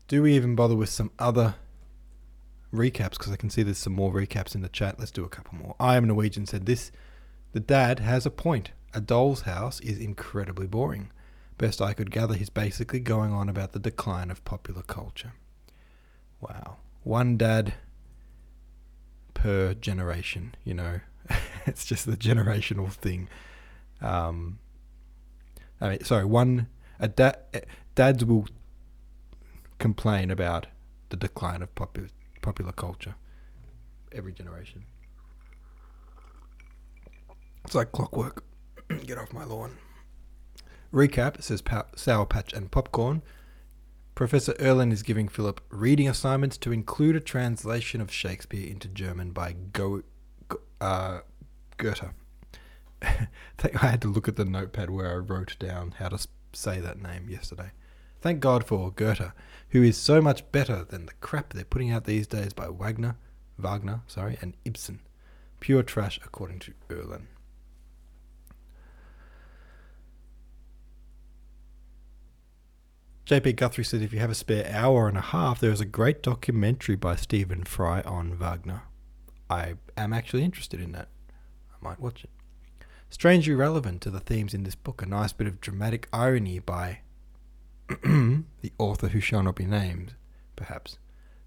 Do 0.09 0.23
we 0.23 0.35
even 0.35 0.55
bother 0.55 0.77
with 0.77 0.89
some 0.89 1.11
other 1.19 1.57
recaps? 2.73 3.13
Because 3.13 3.33
I 3.33 3.37
can 3.37 3.51
see 3.51 3.63
there's 3.63 3.79
some 3.79 3.95
more 3.95 4.13
recaps 4.13 4.55
in 4.55 4.63
the 4.63 4.69
chat. 4.69 4.99
Let's 4.99 5.11
do 5.11 5.25
a 5.25 5.29
couple 5.29 5.59
more. 5.59 5.77
I 5.79 5.97
am 5.97 6.07
Norwegian 6.07 6.47
said 6.47 6.65
this. 6.67 6.91
The 7.53 7.61
dad 7.61 7.99
has 8.01 8.25
a 8.25 8.31
point. 8.31 8.73
A 8.95 9.01
doll's 9.01 9.43
house 9.43 9.81
is 9.81 9.99
incredibly 9.99 10.67
boring. 10.67 11.11
Best 11.59 11.81
I 11.81 11.93
could 11.93 12.11
gather, 12.11 12.35
he's 12.35 12.51
basically 12.51 13.01
going 13.01 13.33
on 13.33 13.49
about 13.49 13.73
the 13.73 13.79
decline 13.79 14.31
of 14.31 14.45
popular 14.45 14.83
culture. 14.83 15.33
Wow. 16.41 16.79
One 17.05 17.37
dad 17.37 17.75
per 19.35 19.75
generation, 19.75 20.55
you 20.65 20.75
know. 20.75 21.01
it's 21.67 21.85
just 21.85 22.07
the 22.07 22.17
generational 22.17 22.93
thing. 22.93 23.29
Um, 24.01 24.59
I 25.81 25.91
mean, 25.91 26.05
sorry, 26.05 26.25
one 26.25 26.69
a 26.99 27.09
dad 27.09 27.67
dads 27.95 28.25
will 28.25 28.47
complain 29.79 30.31
about 30.31 30.67
the 31.11 31.17
decline 31.17 31.63
of 31.63 31.75
popular 31.75 32.09
popular 32.43 32.73
culture 32.73 33.15
every 34.13 34.33
generation. 34.33 34.85
It's 37.65 37.75
like 37.75 37.93
clockwork. 37.93 38.45
Get 39.07 39.19
off 39.19 39.33
my 39.33 39.45
lawn. 39.45 39.77
Recap 40.95 41.43
says 41.43 41.61
Sour 41.97 42.25
Patch 42.25 42.53
and 42.53 42.71
Popcorn. 42.71 43.23
Professor 44.15 44.55
Erlin 44.61 44.93
is 44.93 45.03
giving 45.03 45.27
Philip 45.27 45.61
reading 45.69 46.09
assignments 46.09 46.57
to 46.59 46.71
include 46.71 47.17
a 47.17 47.21
translation 47.21 48.01
of 48.01 48.13
Shakespeare 48.13 48.71
into 48.71 48.87
German 48.87 49.33
by 49.33 49.57
Go, 49.73 50.03
uh, 50.81 51.21
Goethe. 51.79 52.11
I 53.03 53.27
had 53.77 54.03
to 54.03 54.09
look 54.09 54.29
at 54.29 54.37
the 54.37 54.45
notepad 54.45 54.89
where 54.89 55.11
I 55.11 55.17
wrote 55.17 55.57
down 55.59 55.97
how 55.99 56.11
to 56.11 56.29
say 56.53 56.79
that 56.79 57.03
name 57.03 57.29
yesterday. 57.29 57.73
Thank 58.21 58.39
God 58.39 58.65
for 58.65 58.93
Goethe, 58.93 59.33
who 59.71 59.83
is 59.83 59.97
so 59.97 60.23
much 60.23 60.51
better 60.53 60.85
than 60.85 61.07
the 61.07 61.15
crap 61.15 61.53
they're 61.53 61.65
putting 61.65 61.91
out 61.91 62.05
these 62.05 62.29
days 62.29 62.53
by 62.53 62.69
Wagner, 62.69 63.17
Wagner, 63.59 64.03
sorry, 64.07 64.39
and 64.41 64.57
Ibsen. 64.65 65.01
Pure 65.59 65.83
trash, 65.83 66.21
according 66.25 66.61
to 66.61 66.73
Erlin. 66.89 67.27
JP 73.27 73.57
Guthrie 73.57 73.85
says 73.85 74.03
if 74.03 74.13
you 74.13 74.19
have 74.19 74.31
a 74.31 74.35
spare 74.35 74.71
hour 74.71 75.09
and 75.09 75.17
a 75.17 75.23
half, 75.23 75.59
there 75.59 75.71
is 75.71 75.81
a 75.81 75.87
great 75.87 76.23
documentary 76.23 76.95
by 76.95 77.17
Stephen 77.17 77.65
Fry 77.65 78.03
on 78.03 78.35
Wagner. 78.35 78.83
I 79.49 79.77
am 79.97 80.13
actually 80.13 80.45
interested 80.45 80.79
in 80.79 80.93
that. 80.93 81.09
I 81.73 81.77
might 81.81 82.01
watch 82.01 82.25
it. 82.25 82.31
Strangely 83.09 83.55
relevant 83.55 84.03
to 84.03 84.11
the 84.11 84.21
themes 84.21 84.53
in 84.53 84.65
this 84.65 84.75
book, 84.75 85.01
a 85.01 85.07
nice 85.07 85.33
bit 85.33 85.47
of 85.47 85.63
dramatic 85.63 86.07
irony 86.13 86.59
by 86.59 86.99
the 87.89 88.73
author 88.77 89.09
who 89.09 89.21
shall 89.21 89.43
not 89.43 89.57
be 89.57 89.65
named, 89.65 90.15
perhaps. 90.55 90.99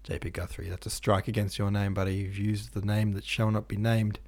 JP 0.02 0.32
Guthrie, 0.32 0.70
that's 0.70 0.86
a 0.86 0.90
strike 0.90 1.28
against 1.28 1.60
your 1.60 1.70
name, 1.70 1.94
buddy. 1.94 2.14
You've 2.16 2.38
used 2.38 2.74
the 2.74 2.84
name 2.84 3.12
that 3.12 3.24
shall 3.24 3.52
not 3.52 3.68
be 3.68 3.76
named. 3.76 4.18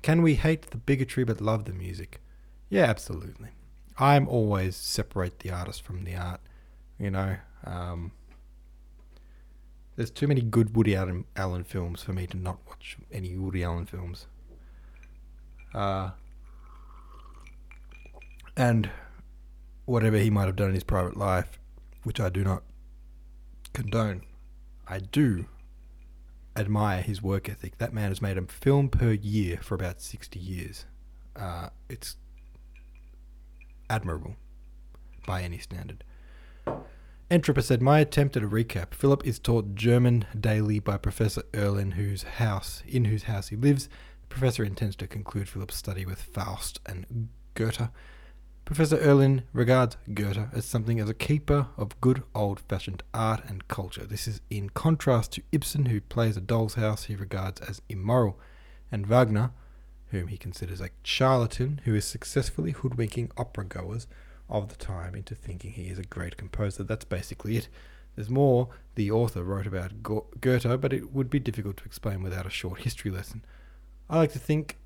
Can 0.00 0.22
we 0.22 0.36
hate 0.36 0.70
the 0.70 0.78
bigotry 0.78 1.24
but 1.24 1.42
love 1.42 1.66
the 1.66 1.74
music? 1.74 2.22
Yeah, 2.70 2.84
absolutely. 2.84 3.50
I'm 3.98 4.26
always 4.26 4.76
separate 4.76 5.40
the 5.40 5.50
artist 5.50 5.82
from 5.82 6.04
the 6.04 6.16
art. 6.16 6.40
You 7.00 7.10
know, 7.10 7.36
um, 7.64 8.12
there's 9.96 10.10
too 10.10 10.28
many 10.28 10.42
good 10.42 10.76
Woody 10.76 10.94
Allen, 10.94 11.64
films 11.64 12.02
for 12.02 12.12
me 12.12 12.26
to 12.26 12.36
not 12.36 12.58
watch 12.66 12.98
any 13.10 13.34
Woody 13.36 13.64
Allen 13.64 13.86
films. 13.86 14.26
Uh, 15.74 16.10
and 18.54 18.90
whatever 19.86 20.18
he 20.18 20.28
might 20.28 20.44
have 20.44 20.56
done 20.56 20.68
in 20.68 20.74
his 20.74 20.84
private 20.84 21.16
life, 21.16 21.58
which 22.02 22.20
I 22.20 22.28
do 22.28 22.44
not 22.44 22.64
condone, 23.72 24.22
I 24.86 24.98
do 24.98 25.46
admire 26.54 27.00
his 27.00 27.22
work 27.22 27.48
ethic. 27.48 27.78
That 27.78 27.94
man 27.94 28.10
has 28.10 28.20
made 28.20 28.36
a 28.36 28.42
film 28.42 28.90
per 28.90 29.12
year 29.12 29.58
for 29.62 29.74
about 29.74 30.02
60 30.02 30.38
years. 30.38 30.84
Uh, 31.34 31.70
it's 31.88 32.16
admirable 33.88 34.36
by 35.26 35.42
any 35.42 35.58
standard. 35.58 36.04
Entroper 37.30 37.62
said, 37.62 37.80
My 37.80 38.00
attempt 38.00 38.36
at 38.36 38.42
a 38.42 38.48
recap. 38.48 38.92
Philip 38.92 39.24
is 39.24 39.38
taught 39.38 39.76
German 39.76 40.26
daily 40.38 40.80
by 40.80 40.96
Professor 40.96 41.44
Erlin, 41.54 41.92
whose 41.92 42.24
house, 42.24 42.82
in 42.88 43.04
whose 43.04 43.22
house 43.24 43.48
he 43.48 43.56
lives. 43.56 43.88
The 44.22 44.26
professor 44.28 44.64
intends 44.64 44.96
to 44.96 45.06
conclude 45.06 45.48
Philip's 45.48 45.76
study 45.76 46.04
with 46.04 46.20
Faust 46.20 46.80
and 46.84 47.28
Goethe. 47.54 47.88
Professor 48.64 48.96
Erlin 48.96 49.44
regards 49.52 49.96
Goethe 50.12 50.52
as 50.52 50.64
something 50.64 50.98
as 50.98 51.08
a 51.08 51.14
keeper 51.14 51.68
of 51.76 52.00
good 52.00 52.24
old-fashioned 52.34 53.04
art 53.14 53.44
and 53.46 53.68
culture. 53.68 54.04
This 54.04 54.26
is 54.26 54.40
in 54.50 54.70
contrast 54.70 55.30
to 55.34 55.42
Ibsen, 55.52 55.86
who 55.86 56.00
plays 56.00 56.36
a 56.36 56.40
doll's 56.40 56.74
house 56.74 57.04
he 57.04 57.14
regards 57.14 57.60
as 57.60 57.80
immoral, 57.88 58.40
and 58.90 59.06
Wagner, 59.06 59.52
whom 60.08 60.26
he 60.26 60.36
considers 60.36 60.80
a 60.80 60.90
charlatan 61.04 61.80
who 61.84 61.94
is 61.94 62.04
successfully 62.04 62.72
hoodwinking 62.72 63.30
opera 63.36 63.64
goers 63.64 64.08
of 64.50 64.68
the 64.68 64.76
time 64.76 65.14
into 65.14 65.34
thinking 65.34 65.72
he 65.72 65.88
is 65.88 65.98
a 65.98 66.04
great 66.04 66.36
composer. 66.36 66.82
That's 66.82 67.04
basically 67.04 67.56
it. 67.56 67.68
There's 68.16 68.28
more 68.28 68.68
the 68.96 69.10
author 69.10 69.42
wrote 69.42 69.66
about 69.66 70.02
Goethe, 70.02 70.80
but 70.80 70.92
it 70.92 71.12
would 71.12 71.30
be 71.30 71.38
difficult 71.38 71.76
to 71.78 71.84
explain 71.84 72.22
without 72.22 72.46
a 72.46 72.50
short 72.50 72.80
history 72.80 73.10
lesson. 73.10 73.44
I 74.08 74.16
like 74.16 74.32
to 74.32 74.38
think, 74.38 74.76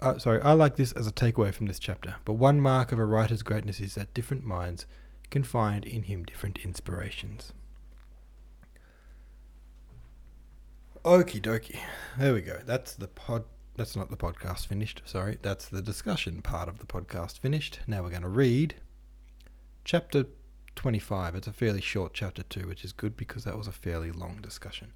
uh, 0.00 0.18
sorry, 0.18 0.40
I 0.40 0.52
like 0.52 0.76
this 0.76 0.92
as 0.92 1.06
a 1.06 1.12
takeaway 1.12 1.52
from 1.52 1.66
this 1.66 1.80
chapter. 1.80 2.16
But 2.24 2.34
one 2.34 2.60
mark 2.60 2.92
of 2.92 2.98
a 2.98 3.04
writer's 3.04 3.42
greatness 3.42 3.80
is 3.80 3.96
that 3.96 4.14
different 4.14 4.44
minds 4.44 4.86
can 5.30 5.42
find 5.42 5.84
in 5.84 6.04
him 6.04 6.22
different 6.22 6.58
inspirations. 6.58 7.52
Okie 11.04 11.42
dokie. 11.42 11.80
There 12.16 12.32
we 12.32 12.42
go. 12.42 12.60
That's 12.64 12.94
the 12.94 13.08
pod. 13.08 13.44
That's 13.74 13.96
not 13.96 14.10
the 14.10 14.16
podcast 14.16 14.66
finished. 14.68 15.02
Sorry. 15.04 15.38
That's 15.42 15.66
the 15.66 15.82
discussion 15.82 16.42
part 16.42 16.68
of 16.68 16.78
the 16.78 16.86
podcast 16.86 17.38
finished. 17.38 17.80
Now 17.88 18.02
we're 18.02 18.10
going 18.10 18.22
to 18.22 18.28
read 18.28 18.76
Chapter 19.84 20.26
25. 20.76 21.34
It's 21.34 21.46
a 21.48 21.52
fairly 21.52 21.80
short 21.80 22.14
chapter, 22.14 22.44
too, 22.44 22.68
which 22.68 22.84
is 22.84 22.92
good 22.92 23.16
because 23.16 23.42
that 23.44 23.58
was 23.58 23.66
a 23.66 23.72
fairly 23.72 24.12
long 24.12 24.38
discussion. 24.40 24.92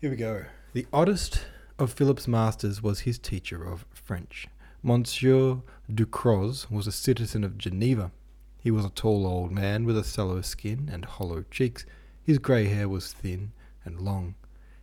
Here 0.00 0.10
we 0.10 0.16
go. 0.16 0.46
The 0.72 0.86
oddest 0.92 1.44
of 1.78 1.92
Philip's 1.92 2.26
masters 2.26 2.82
was 2.82 3.00
his 3.00 3.18
teacher 3.18 3.62
of 3.62 3.84
French. 3.92 4.48
Monsieur 4.82 5.58
Ducros 5.92 6.70
was 6.70 6.86
a 6.86 6.92
citizen 6.92 7.44
of 7.44 7.58
Geneva. 7.58 8.10
He 8.58 8.70
was 8.70 8.86
a 8.86 8.90
tall 8.90 9.26
old 9.26 9.52
man 9.52 9.84
with 9.84 9.98
a 9.98 10.02
sallow 10.02 10.40
skin 10.40 10.88
and 10.90 11.04
hollow 11.04 11.44
cheeks. 11.50 11.84
His 12.22 12.38
grey 12.38 12.66
hair 12.66 12.88
was 12.88 13.12
thin 13.12 13.52
and 13.84 14.00
long. 14.00 14.34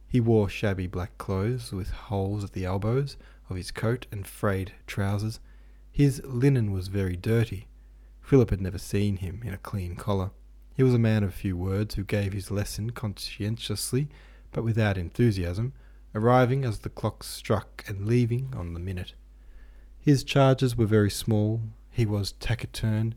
He 0.07 0.19
wore 0.19 0.47
shabby 0.47 0.85
black 0.85 1.17
clothes 1.17 1.71
with 1.71 1.89
holes 1.89 2.43
at 2.43 2.53
the 2.53 2.65
elbows 2.65 3.17
of 3.49 3.55
his 3.57 3.71
coat 3.71 4.05
and 4.11 4.27
frayed 4.27 4.73
trousers. 4.85 5.39
His 5.91 6.21
linen 6.23 6.71
was 6.71 6.87
very 6.87 7.15
dirty. 7.15 7.67
Philip 8.25 8.49
had 8.49 8.61
never 8.61 8.79
seen 8.79 9.17
him 9.17 9.41
in 9.45 9.53
a 9.53 9.57
clean 9.59 9.95
collar. 9.95 10.31
He 10.75 10.81
was 10.81 10.95
a 10.95 10.99
man 10.99 11.23
of 11.23 11.33
few 11.33 11.55
words 11.55 11.93
who 11.93 12.03
gave 12.03 12.33
his 12.33 12.49
lesson 12.49 12.89
conscientiously 12.89 14.09
but 14.51 14.63
without 14.63 14.97
enthusiasm, 14.97 15.73
arriving 16.15 16.65
as 16.65 16.79
the 16.79 16.89
clock 16.89 17.23
struck 17.23 17.83
and 17.87 18.07
leaving 18.07 18.51
on 18.57 18.73
the 18.73 18.79
minute. 18.79 19.13
His 19.99 20.23
charges 20.23 20.75
were 20.75 20.87
very 20.87 21.11
small, 21.11 21.61
he 21.91 22.05
was 22.07 22.31
taciturn, 22.31 23.13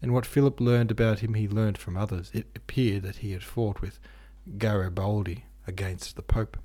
and 0.00 0.12
what 0.12 0.26
Philip 0.26 0.60
learned 0.60 0.92
about 0.92 1.20
him 1.20 1.34
he 1.34 1.48
learned 1.48 1.76
from 1.76 1.96
others. 1.96 2.30
It 2.32 2.46
appeared 2.54 3.02
that 3.02 3.16
he 3.16 3.32
had 3.32 3.42
fought 3.42 3.80
with 3.80 3.98
Garibaldi 4.58 5.46
against 5.66 6.14
the 6.14 6.22
Pope, 6.22 6.56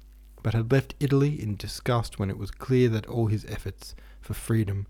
but 0.44 0.54
had 0.54 0.72
left 0.72 0.94
Italy 1.00 1.42
in 1.42 1.56
disgust 1.56 2.20
when 2.20 2.30
it 2.30 2.38
was 2.38 2.52
clear 2.52 2.90
that 2.90 3.08
all 3.08 3.26
his 3.26 3.46
efforts 3.46 3.96
for 4.22 4.36
freedom, 4.36 4.86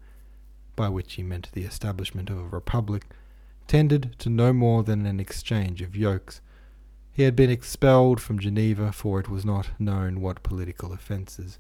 by 0.78 0.88
which 0.88 1.16
he 1.16 1.24
meant 1.24 1.52
the 1.52 1.64
establishment 1.64 2.30
of 2.30 2.38
a 2.38 2.48
republic, 2.48 3.04
tended 3.68 4.16
to 4.20 4.30
no 4.30 4.54
more 4.54 4.84
than 4.84 5.06
an 5.06 5.20
exchange 5.20 5.82
of 5.82 5.98
yokes. 5.98 6.40
He 7.12 7.24
had 7.24 7.36
been 7.36 7.50
expelled 7.50 8.22
from 8.22 8.40
Geneva, 8.40 8.94
for 8.94 9.20
it 9.20 9.28
was 9.28 9.44
not 9.44 9.72
known 9.78 10.22
what 10.22 10.44
political 10.44 10.94
offences. 10.94 11.60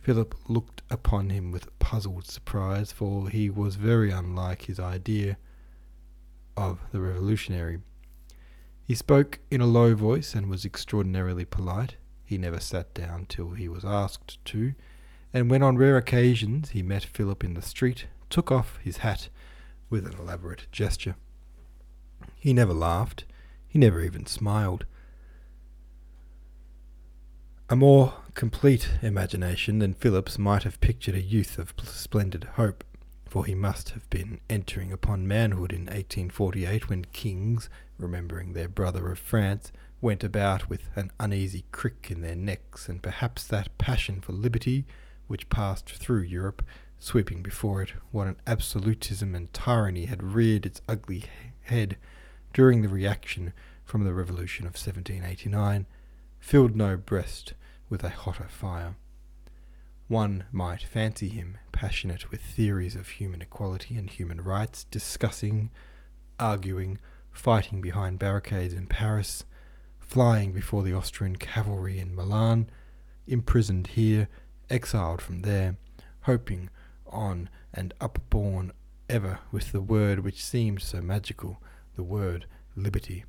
Philip 0.00 0.34
looked 0.48 0.82
upon 0.90 1.30
him 1.30 1.52
with 1.52 1.78
puzzled 1.78 2.26
surprise, 2.26 2.90
for 2.90 3.28
he 3.28 3.50
was 3.50 3.76
very 3.76 4.10
unlike 4.10 4.62
his 4.62 4.80
idea 4.80 5.36
of 6.56 6.80
the 6.90 7.00
revolutionary. 7.00 7.80
He 8.82 8.94
spoke 8.94 9.38
in 9.50 9.60
a 9.60 9.66
low 9.66 9.94
voice 9.94 10.34
and 10.34 10.48
was 10.48 10.64
extraordinarily 10.64 11.44
polite. 11.44 11.96
He 12.24 12.38
never 12.38 12.58
sat 12.58 12.94
down 12.94 13.26
till 13.28 13.50
he 13.50 13.68
was 13.68 13.84
asked 13.84 14.42
to, 14.46 14.74
and 15.32 15.50
when 15.50 15.62
on 15.62 15.76
rare 15.76 15.98
occasions 15.98 16.70
he 16.70 16.82
met 16.82 17.04
Philip 17.04 17.44
in 17.44 17.54
the 17.54 17.62
street, 17.62 18.06
took 18.30 18.50
off 18.50 18.78
his 18.82 18.98
hat 18.98 19.28
with 19.90 20.06
an 20.06 20.14
elaborate 20.18 20.66
gesture. 20.72 21.16
He 22.36 22.52
never 22.52 22.72
laughed. 22.72 23.24
He 23.68 23.78
never 23.78 24.00
even 24.02 24.26
smiled. 24.26 24.86
A 27.68 27.76
more 27.76 28.14
complete 28.34 28.90
imagination 29.02 29.78
than 29.78 29.94
Philip's 29.94 30.38
might 30.38 30.64
have 30.64 30.80
pictured 30.80 31.14
a 31.14 31.20
youth 31.20 31.58
of 31.58 31.74
splendid 31.84 32.44
hope, 32.54 32.82
for 33.28 33.44
he 33.44 33.54
must 33.54 33.90
have 33.90 34.08
been 34.10 34.40
entering 34.48 34.92
upon 34.92 35.28
manhood 35.28 35.72
in 35.72 35.82
1848 35.82 36.88
when 36.88 37.04
kings, 37.12 37.70
remembering 37.96 38.52
their 38.54 38.68
brother 38.68 39.12
of 39.12 39.18
France, 39.20 39.70
went 40.00 40.24
about 40.24 40.68
with 40.68 40.88
an 40.96 41.12
uneasy 41.20 41.64
crick 41.70 42.08
in 42.10 42.22
their 42.22 42.34
necks, 42.34 42.88
and 42.88 43.02
perhaps 43.02 43.46
that 43.46 43.76
passion 43.78 44.20
for 44.20 44.32
liberty 44.32 44.84
which 45.28 45.48
passed 45.48 45.88
through 45.88 46.22
Europe, 46.22 46.64
sweeping 47.00 47.42
before 47.42 47.82
it 47.82 47.94
what 48.12 48.28
an 48.28 48.36
absolutism 48.46 49.34
and 49.34 49.52
tyranny 49.52 50.04
had 50.04 50.22
reared 50.22 50.66
its 50.66 50.82
ugly 50.86 51.24
head 51.62 51.96
during 52.52 52.82
the 52.82 52.88
reaction 52.88 53.52
from 53.84 54.04
the 54.04 54.12
Revolution 54.12 54.66
of 54.66 54.74
1789, 54.74 55.86
filled 56.38 56.76
no 56.76 56.96
breast 56.96 57.54
with 57.88 58.04
a 58.04 58.10
hotter 58.10 58.46
fire. 58.48 58.94
One 60.08 60.44
might 60.52 60.82
fancy 60.82 61.28
him 61.28 61.56
passionate 61.72 62.30
with 62.30 62.42
theories 62.42 62.94
of 62.94 63.08
human 63.08 63.40
equality 63.40 63.96
and 63.96 64.10
human 64.10 64.40
rights, 64.42 64.84
discussing, 64.84 65.70
arguing, 66.38 66.98
fighting 67.32 67.80
behind 67.80 68.18
barricades 68.18 68.74
in 68.74 68.86
Paris, 68.86 69.44
flying 69.98 70.52
before 70.52 70.82
the 70.82 70.92
Austrian 70.92 71.36
cavalry 71.36 71.98
in 71.98 72.14
Milan, 72.14 72.68
imprisoned 73.26 73.86
here, 73.88 74.28
exiled 74.68 75.22
from 75.22 75.42
there, 75.42 75.76
hoping 76.22 76.68
on 77.10 77.48
and 77.72 77.94
upborne 78.00 78.72
ever 79.08 79.40
with 79.50 79.72
the 79.72 79.80
word 79.80 80.20
which 80.20 80.44
seemed 80.44 80.82
so 80.82 81.00
magical, 81.00 81.60
the 81.96 82.02
word 82.02 82.46
liberty, 82.76 83.24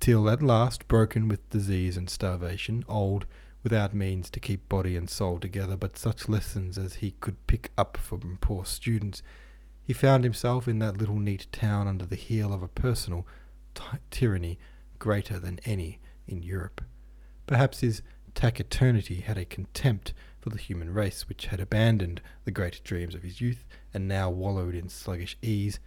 till 0.00 0.28
at 0.28 0.42
last, 0.42 0.88
broken 0.88 1.28
with 1.28 1.48
disease 1.50 1.96
and 1.96 2.10
starvation, 2.10 2.84
old, 2.88 3.26
without 3.62 3.94
means 3.94 4.30
to 4.30 4.40
keep 4.40 4.68
body 4.68 4.96
and 4.96 5.10
soul 5.10 5.38
together, 5.38 5.76
but 5.76 5.98
such 5.98 6.28
lessons 6.28 6.78
as 6.78 6.94
he 6.94 7.12
could 7.20 7.46
pick 7.46 7.70
up 7.76 7.96
from 7.96 8.38
poor 8.40 8.64
students, 8.64 9.22
he 9.82 9.92
found 9.92 10.24
himself 10.24 10.66
in 10.66 10.78
that 10.78 10.96
little 10.96 11.18
neat 11.18 11.46
town 11.52 11.86
under 11.86 12.06
the 12.06 12.16
heel 12.16 12.52
of 12.52 12.62
a 12.62 12.68
personal 12.68 13.26
ty- 13.74 13.98
tyranny 14.10 14.58
greater 14.98 15.38
than 15.38 15.58
any 15.64 15.98
in 16.26 16.42
Europe. 16.42 16.80
Perhaps 17.46 17.80
his 17.80 18.02
taciturnity 18.34 19.22
had 19.22 19.36
a 19.36 19.44
contempt 19.44 20.14
for 20.40 20.50
the 20.50 20.58
human 20.58 20.92
race 20.92 21.28
which 21.28 21.46
had 21.46 21.60
abandoned 21.60 22.20
the 22.44 22.50
great 22.50 22.82
dreams 22.82 23.14
of 23.14 23.22
his 23.22 23.40
youth 23.40 23.64
and 23.92 24.08
now 24.08 24.30
wallowed 24.30 24.74
in 24.74 24.88
sluggish 24.88 25.36
ease, 25.42 25.78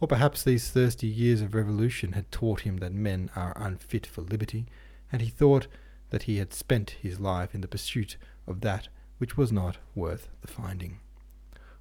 or 0.00 0.08
perhaps 0.08 0.42
these 0.42 0.70
thirsty 0.70 1.06
years 1.06 1.42
of 1.42 1.54
revolution 1.54 2.12
had 2.12 2.30
taught 2.32 2.62
him 2.62 2.78
that 2.78 2.92
men 2.92 3.30
are 3.36 3.52
unfit 3.56 4.06
for 4.06 4.22
liberty, 4.22 4.66
and 5.12 5.20
he 5.20 5.28
thought 5.28 5.66
that 6.08 6.24
he 6.24 6.38
had 6.38 6.54
spent 6.54 6.96
his 7.02 7.20
life 7.20 7.54
in 7.54 7.60
the 7.60 7.68
pursuit 7.68 8.16
of 8.46 8.60
that 8.62 8.88
which 9.18 9.36
was 9.36 9.52
not 9.52 9.76
worth 9.94 10.28
the 10.40 10.48
finding. 10.48 10.98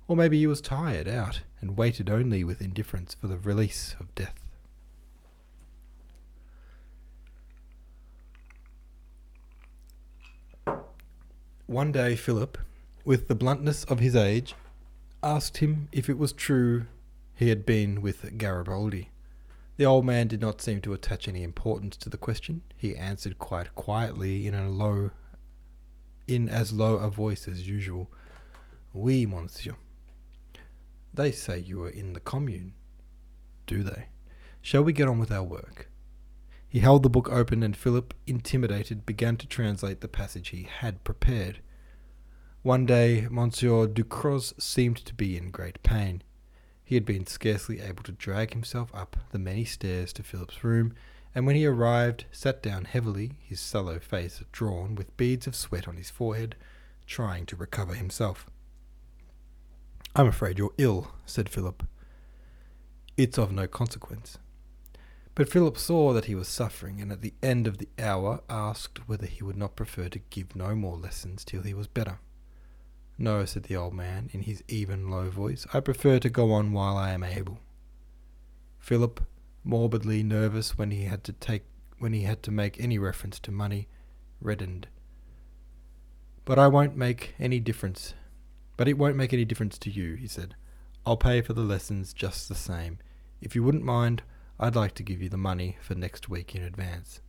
Or 0.07 0.15
maybe 0.15 0.39
he 0.39 0.47
was 0.47 0.59
tired 0.59 1.07
out 1.07 1.41
and 1.61 1.77
waited 1.77 2.09
only 2.09 2.43
with 2.43 2.61
indifference 2.61 3.13
for 3.13 3.27
the 3.27 3.37
release 3.37 3.95
of 3.99 4.13
death. 4.15 4.48
One 11.69 11.91
day 11.91 12.15
Philip, 12.15 12.57
with 13.05 13.27
the 13.27 13.35
bluntness 13.35 13.83
of 13.83 13.99
his 13.99 14.15
age, 14.15 14.55
asked 15.21 15.57
him 15.57 15.87
if 15.91 16.09
it 16.09 16.17
was 16.17 16.33
true 16.33 16.87
he 17.35 17.49
had 17.49 17.63
been 17.63 18.01
with 18.01 18.39
Garibaldi. 18.39 19.11
The 19.77 19.85
old 19.85 20.03
man 20.03 20.27
did 20.27 20.41
not 20.41 20.63
seem 20.63 20.81
to 20.81 20.93
attach 20.93 21.27
any 21.27 21.43
importance 21.43 21.95
to 21.97 22.09
the 22.09 22.17
question. 22.17 22.63
He 22.75 22.95
answered 22.95 23.37
quite 23.37 23.75
quietly 23.75 24.47
in 24.47 24.55
a 24.55 24.67
low 24.67 25.11
in 26.27 26.49
as 26.49 26.73
low 26.73 26.95
a 26.95 27.11
voice 27.11 27.47
as 27.47 27.67
usual. 27.67 28.09
Oui, 28.91 29.27
monsieur. 29.27 29.75
They 31.13 31.31
say 31.31 31.59
you 31.59 31.83
are 31.83 31.89
in 31.89 32.13
the 32.13 32.19
commune. 32.19 32.73
Do 33.67 33.83
they? 33.83 34.07
Shall 34.63 34.83
we 34.83 34.91
get 34.91 35.07
on 35.07 35.19
with 35.19 35.31
our 35.31 35.43
work? 35.43 35.87
He 36.69 36.79
held 36.79 37.01
the 37.01 37.09
book 37.09 37.29
open, 37.31 37.63
and 37.63 37.75
Philip, 37.75 38.13
intimidated, 38.27 39.03
began 39.03 39.37
to 39.37 39.47
translate 39.47 40.01
the 40.01 40.07
passage 40.07 40.49
he 40.49 40.63
had 40.63 41.03
prepared. 41.03 41.61
One 42.61 42.85
day, 42.85 43.27
Monsieur 43.31 43.87
Ducros 43.87 44.53
seemed 44.61 44.97
to 44.97 45.15
be 45.15 45.35
in 45.35 45.49
great 45.49 45.81
pain. 45.81 46.21
He 46.83 46.93
had 46.93 47.05
been 47.05 47.25
scarcely 47.25 47.79
able 47.79 48.03
to 48.03 48.11
drag 48.11 48.53
himself 48.53 48.91
up 48.93 49.17
the 49.31 49.39
many 49.39 49.65
stairs 49.65 50.13
to 50.13 50.23
Philip's 50.23 50.63
room, 50.63 50.93
and 51.33 51.47
when 51.47 51.55
he 51.55 51.65
arrived, 51.65 52.25
sat 52.31 52.61
down 52.61 52.85
heavily, 52.85 53.31
his 53.41 53.59
sallow 53.59 53.97
face 53.97 54.43
drawn, 54.51 54.93
with 54.93 55.17
beads 55.17 55.47
of 55.47 55.55
sweat 55.55 55.87
on 55.87 55.97
his 55.97 56.11
forehead, 56.11 56.55
trying 57.07 57.47
to 57.47 57.55
recover 57.55 57.95
himself. 57.95 58.45
I'm 60.15 60.27
afraid 60.27 60.59
you're 60.59 60.73
ill, 60.77 61.13
said 61.25 61.49
Philip. 61.49 61.83
It's 63.17 63.39
of 63.39 63.51
no 63.51 63.67
consequence. 63.67 64.37
But 65.39 65.47
Philip 65.47 65.77
saw 65.77 66.11
that 66.11 66.25
he 66.25 66.35
was 66.35 66.49
suffering, 66.49 66.99
and 66.99 67.13
at 67.13 67.21
the 67.21 67.33
end 67.41 67.65
of 67.65 67.77
the 67.77 67.87
hour 67.97 68.41
asked 68.49 69.07
whether 69.07 69.25
he 69.25 69.41
would 69.41 69.55
not 69.55 69.77
prefer 69.77 70.09
to 70.09 70.19
give 70.29 70.53
no 70.53 70.75
more 70.75 70.97
lessons 70.97 71.45
till 71.45 71.61
he 71.61 71.73
was 71.73 71.87
better. 71.87 72.19
No, 73.17 73.45
said 73.45 73.63
the 73.63 73.77
old 73.77 73.93
man 73.93 74.29
in 74.33 74.41
his 74.41 74.65
even 74.67 75.09
low 75.09 75.29
voice. 75.29 75.65
I 75.73 75.79
prefer 75.79 76.19
to 76.19 76.29
go 76.29 76.51
on 76.51 76.73
while 76.73 76.97
I 76.97 77.11
am 77.11 77.23
able. 77.23 77.59
Philip, 78.79 79.21
morbidly 79.63 80.23
nervous 80.23 80.77
when 80.77 80.91
he 80.91 81.05
had 81.05 81.23
to 81.23 81.31
take 81.31 81.63
when 81.99 82.11
he 82.11 82.23
had 82.23 82.43
to 82.43 82.51
make 82.51 82.77
any 82.77 82.99
reference 82.99 83.39
to 83.39 83.51
money, 83.51 83.87
reddened. 84.41 84.89
But 86.43 86.59
I 86.59 86.67
won't 86.67 86.97
make 86.97 87.33
any 87.39 87.61
difference. 87.61 88.13
But 88.75 88.89
it 88.89 88.97
won't 88.97 89.15
make 89.15 89.31
any 89.31 89.45
difference 89.45 89.77
to 89.77 89.89
you, 89.89 90.15
he 90.15 90.27
said. 90.27 90.55
I'll 91.05 91.15
pay 91.15 91.39
for 91.39 91.53
the 91.53 91.61
lessons 91.61 92.11
just 92.11 92.49
the 92.49 92.55
same. 92.55 92.99
If 93.41 93.55
you 93.55 93.63
wouldn't 93.63 93.85
mind, 93.85 94.21
I'd 94.61 94.75
like 94.75 94.93
to 94.95 95.03
give 95.03 95.21
you 95.21 95.29
the 95.29 95.37
money 95.37 95.77
for 95.81 95.95
next 95.95 96.27
week 96.27 96.53
in 96.53 96.61
advance. 96.61 97.21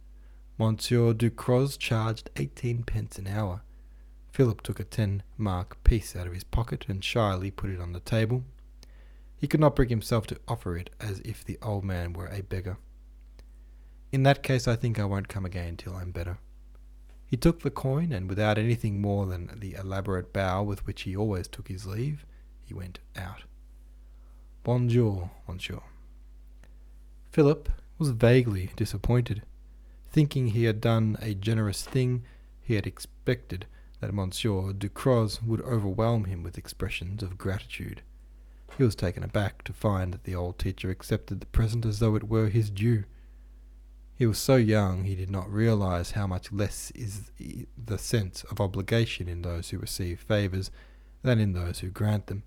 Monsieur 0.59 1.13
Ducros 1.13 1.79
charged 1.79 2.29
eighteen 2.35 2.83
pence 2.83 3.19
an 3.19 3.29
hour. 3.29 3.63
Philip 4.33 4.63
took 4.63 4.81
a 4.81 4.85
ten 4.85 5.23
mark 5.39 5.83
piece 5.85 6.17
out 6.17 6.27
of 6.27 6.35
his 6.35 6.43
pocket 6.43 6.87
and 6.89 7.05
shyly 7.05 7.53
put 7.53 7.71
it 7.71 7.81
on 7.81 7.93
the 7.93 8.01
table. 8.01 8.43
He 9.37 9.47
could 9.47 9.61
not 9.61 9.77
bring 9.77 9.91
himself 9.91 10.27
to 10.27 10.41
offer 10.49 10.77
it 10.77 10.91
as 11.01 11.21
if 11.21 11.45
the 11.45 11.59
old 11.63 11.85
man 11.85 12.15
were 12.15 12.27
a 12.27 12.43
beggar. 12.43 12.79
In 14.11 14.25
that 14.25 14.43
case, 14.43 14.67
I 14.67 14.75
think 14.75 14.99
I 14.99 15.05
won't 15.05 15.29
come 15.29 15.45
again 15.45 15.77
till 15.77 15.95
I'm 15.95 16.11
better. 16.11 16.39
He 17.25 17.37
took 17.37 17.63
the 17.63 17.71
coin, 17.71 18.11
and 18.11 18.29
without 18.29 18.59
anything 18.59 19.01
more 19.01 19.25
than 19.25 19.57
the 19.57 19.75
elaborate 19.75 20.33
bow 20.33 20.65
with 20.65 20.85
which 20.85 21.03
he 21.03 21.17
always 21.17 21.47
took 21.47 21.69
his 21.69 21.87
leave, 21.87 22.27
he 22.65 22.75
went 22.75 22.99
out. 23.17 23.45
Bonjour, 24.65 25.31
monsieur. 25.47 25.79
Philip 27.31 27.71
was 27.97 28.11
vaguely 28.11 28.71
disappointed. 28.75 29.43
Thinking 30.09 30.49
he 30.49 30.65
had 30.65 30.81
done 30.81 31.17
a 31.23 31.35
generous 31.35 31.85
thing, 31.85 32.25
He 32.61 32.75
had 32.75 32.87
expected 32.87 33.67
that 34.01 34.15
Monsieur 34.15 34.73
Ducros 34.73 35.43
would 35.43 35.61
overwhelm 35.61 36.25
him 36.25 36.43
with 36.43 36.59
expressions 36.59 37.23
of 37.23 37.39
gratitude. 37.39 38.03
He 38.77 38.83
was 38.83 38.95
taken 38.95 39.23
aback 39.23 39.63
to 39.65 39.73
find 39.73 40.13
that 40.13 40.25
the 40.25 40.35
old 40.35 40.59
teacher 40.59 40.91
accepted 40.91 41.41
the 41.41 41.47
present 41.47 41.85
as 41.85 41.99
though 41.99 42.17
it 42.17 42.29
were 42.29 42.49
his 42.49 42.71
due. 42.71 43.05
He 44.17 44.27
was 44.27 44.39
so 44.39 44.57
young 44.57 45.05
he 45.05 45.15
did 45.15 45.31
not 45.31 45.51
realize 45.51 46.13
how 46.13 46.27
much 46.27 46.53
less 46.53 46.91
is 46.93 47.31
the 47.39 47.99
sense 47.99 48.45
of 48.45 48.61
obligation 48.61 49.29
in 49.29 49.43
those 49.43 49.71
who 49.71 49.79
receive 49.79 50.21
favours 50.21 50.71
than 51.23 51.39
in 51.39 51.53
those 51.53 51.79
who 51.79 51.91
grant 51.91 52.27
them. 52.27 52.43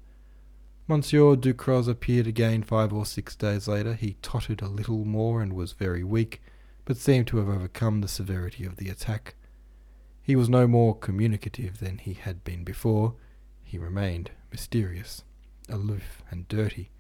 Monsieur 0.86 1.38
Ducros 1.38 1.88
appeared 1.88 2.28
again 2.28 2.62
five 2.62 2.92
or 2.92 3.06
six 3.06 3.38
days 3.38 3.70
later. 3.70 3.94
He 3.94 4.18
tottered 4.22 4.62
a 4.62 4.68
little 4.68 5.06
more 5.06 5.42
and 5.42 5.54
was 5.54 5.72
very 5.72 6.04
weak, 6.04 6.42
but 6.84 6.98
seemed 6.98 7.28
to 7.28 7.38
have 7.38 7.48
overcome 7.48 8.02
the 8.02 8.10
severity 8.10 8.66
of 8.66 8.76
the 8.76 8.90
attack. 8.90 9.36
He 10.22 10.36
was 10.36 10.50
no 10.50 10.68
more 10.68 10.94
communicative 10.94 11.80
than 11.80 12.00
he 12.00 12.14
had 12.14 12.44
been 12.44 12.66
before. 12.66 13.16
He 13.64 13.78
remained 13.78 14.32
mysterious, 14.52 15.24
aloof, 15.70 16.22
and 16.30 16.50
dirty. 16.50 16.92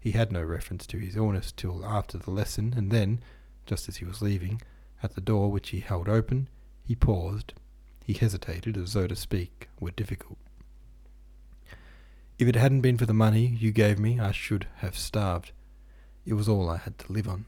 He 0.00 0.10
had 0.10 0.32
no 0.32 0.42
reference 0.42 0.84
to 0.88 0.98
his 0.98 1.14
illness 1.14 1.52
till 1.52 1.84
after 1.84 2.18
the 2.18 2.32
lesson, 2.32 2.74
and 2.76 2.90
then, 2.90 3.20
just 3.64 3.88
as 3.88 3.98
he 3.98 4.04
was 4.04 4.22
leaving, 4.22 4.60
at 5.04 5.14
the 5.14 5.20
door 5.20 5.52
which 5.52 5.70
he 5.70 5.78
held 5.80 6.08
open, 6.08 6.48
he 6.82 6.96
paused. 6.96 7.54
He 8.04 8.14
hesitated, 8.14 8.76
as 8.76 8.92
though 8.92 9.06
to 9.06 9.14
speak 9.14 9.68
were 9.78 9.92
difficult. 9.92 10.38
If 12.36 12.48
it 12.48 12.56
hadn't 12.56 12.80
been 12.80 12.98
for 12.98 13.06
the 13.06 13.14
money 13.14 13.46
you 13.46 13.70
gave 13.70 13.98
me, 13.98 14.18
I 14.18 14.32
should 14.32 14.66
have 14.76 14.98
starved. 14.98 15.52
It 16.26 16.34
was 16.34 16.48
all 16.48 16.68
I 16.68 16.78
had 16.78 16.98
to 16.98 17.12
live 17.12 17.28
on. 17.28 17.46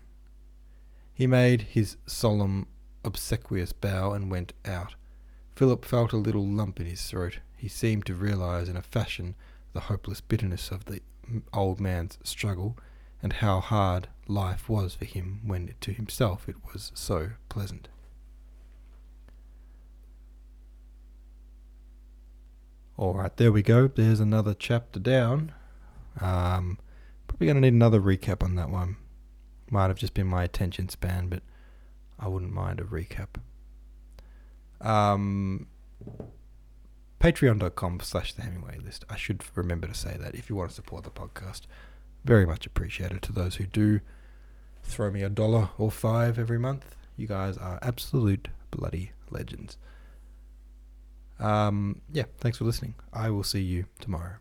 He 1.12 1.26
made 1.26 1.62
his 1.62 1.96
solemn 2.06 2.68
obsequious 3.04 3.72
bow 3.72 4.12
and 4.12 4.30
went 4.30 4.52
out. 4.64 4.94
Philip 5.56 5.84
felt 5.84 6.12
a 6.12 6.18
little 6.18 6.46
lump 6.46 6.78
in 6.78 6.86
his 6.86 7.02
throat. 7.02 7.38
He 7.56 7.68
seemed 7.68 8.06
to 8.06 8.14
realize 8.14 8.68
in 8.68 8.76
a 8.76 8.82
fashion 8.82 9.34
the 9.72 9.80
hopeless 9.80 10.20
bitterness 10.20 10.70
of 10.70 10.84
the 10.84 11.00
old 11.52 11.80
man's 11.80 12.18
struggle, 12.22 12.76
and 13.22 13.32
how 13.34 13.60
hard 13.60 14.08
life 14.28 14.68
was 14.68 14.94
for 14.94 15.04
him 15.04 15.40
when 15.44 15.74
to 15.80 15.92
himself 15.92 16.48
it 16.48 16.56
was 16.72 16.92
so 16.94 17.30
pleasant. 17.48 17.88
All 22.98 23.12
right, 23.12 23.36
there 23.36 23.52
we 23.52 23.62
go. 23.62 23.88
There's 23.88 24.20
another 24.20 24.54
chapter 24.54 24.98
down. 24.98 25.52
Um, 26.18 26.78
probably 27.28 27.46
going 27.46 27.56
to 27.56 27.60
need 27.60 27.74
another 27.74 28.00
recap 28.00 28.42
on 28.42 28.54
that 28.54 28.70
one. 28.70 28.96
Might 29.70 29.88
have 29.88 29.98
just 29.98 30.14
been 30.14 30.26
my 30.26 30.44
attention 30.44 30.88
span, 30.88 31.28
but 31.28 31.42
I 32.18 32.28
wouldn't 32.28 32.52
mind 32.52 32.80
a 32.80 32.84
recap. 32.84 33.28
Um, 34.80 35.66
Patreon.com 37.20 38.00
slash 38.00 38.32
the 38.32 38.42
Hemingway 38.42 38.78
list. 38.78 39.04
I 39.10 39.16
should 39.16 39.42
remember 39.54 39.88
to 39.88 39.94
say 39.94 40.16
that 40.18 40.34
if 40.34 40.48
you 40.48 40.56
want 40.56 40.70
to 40.70 40.76
support 40.76 41.04
the 41.04 41.10
podcast. 41.10 41.62
Very 42.24 42.46
much 42.46 42.66
appreciated 42.66 43.20
to 43.22 43.32
those 43.32 43.56
who 43.56 43.66
do 43.66 44.00
throw 44.82 45.10
me 45.10 45.22
a 45.22 45.28
dollar 45.28 45.70
or 45.76 45.90
five 45.90 46.38
every 46.38 46.58
month. 46.58 46.96
You 47.16 47.26
guys 47.26 47.58
are 47.58 47.78
absolute 47.82 48.48
bloody 48.70 49.12
legends. 49.30 49.76
Um, 51.38 52.00
yeah, 52.12 52.24
thanks 52.38 52.58
for 52.58 52.64
listening. 52.64 52.94
I 53.12 53.30
will 53.30 53.42
see 53.44 53.60
you 53.60 53.86
tomorrow. 54.00 54.36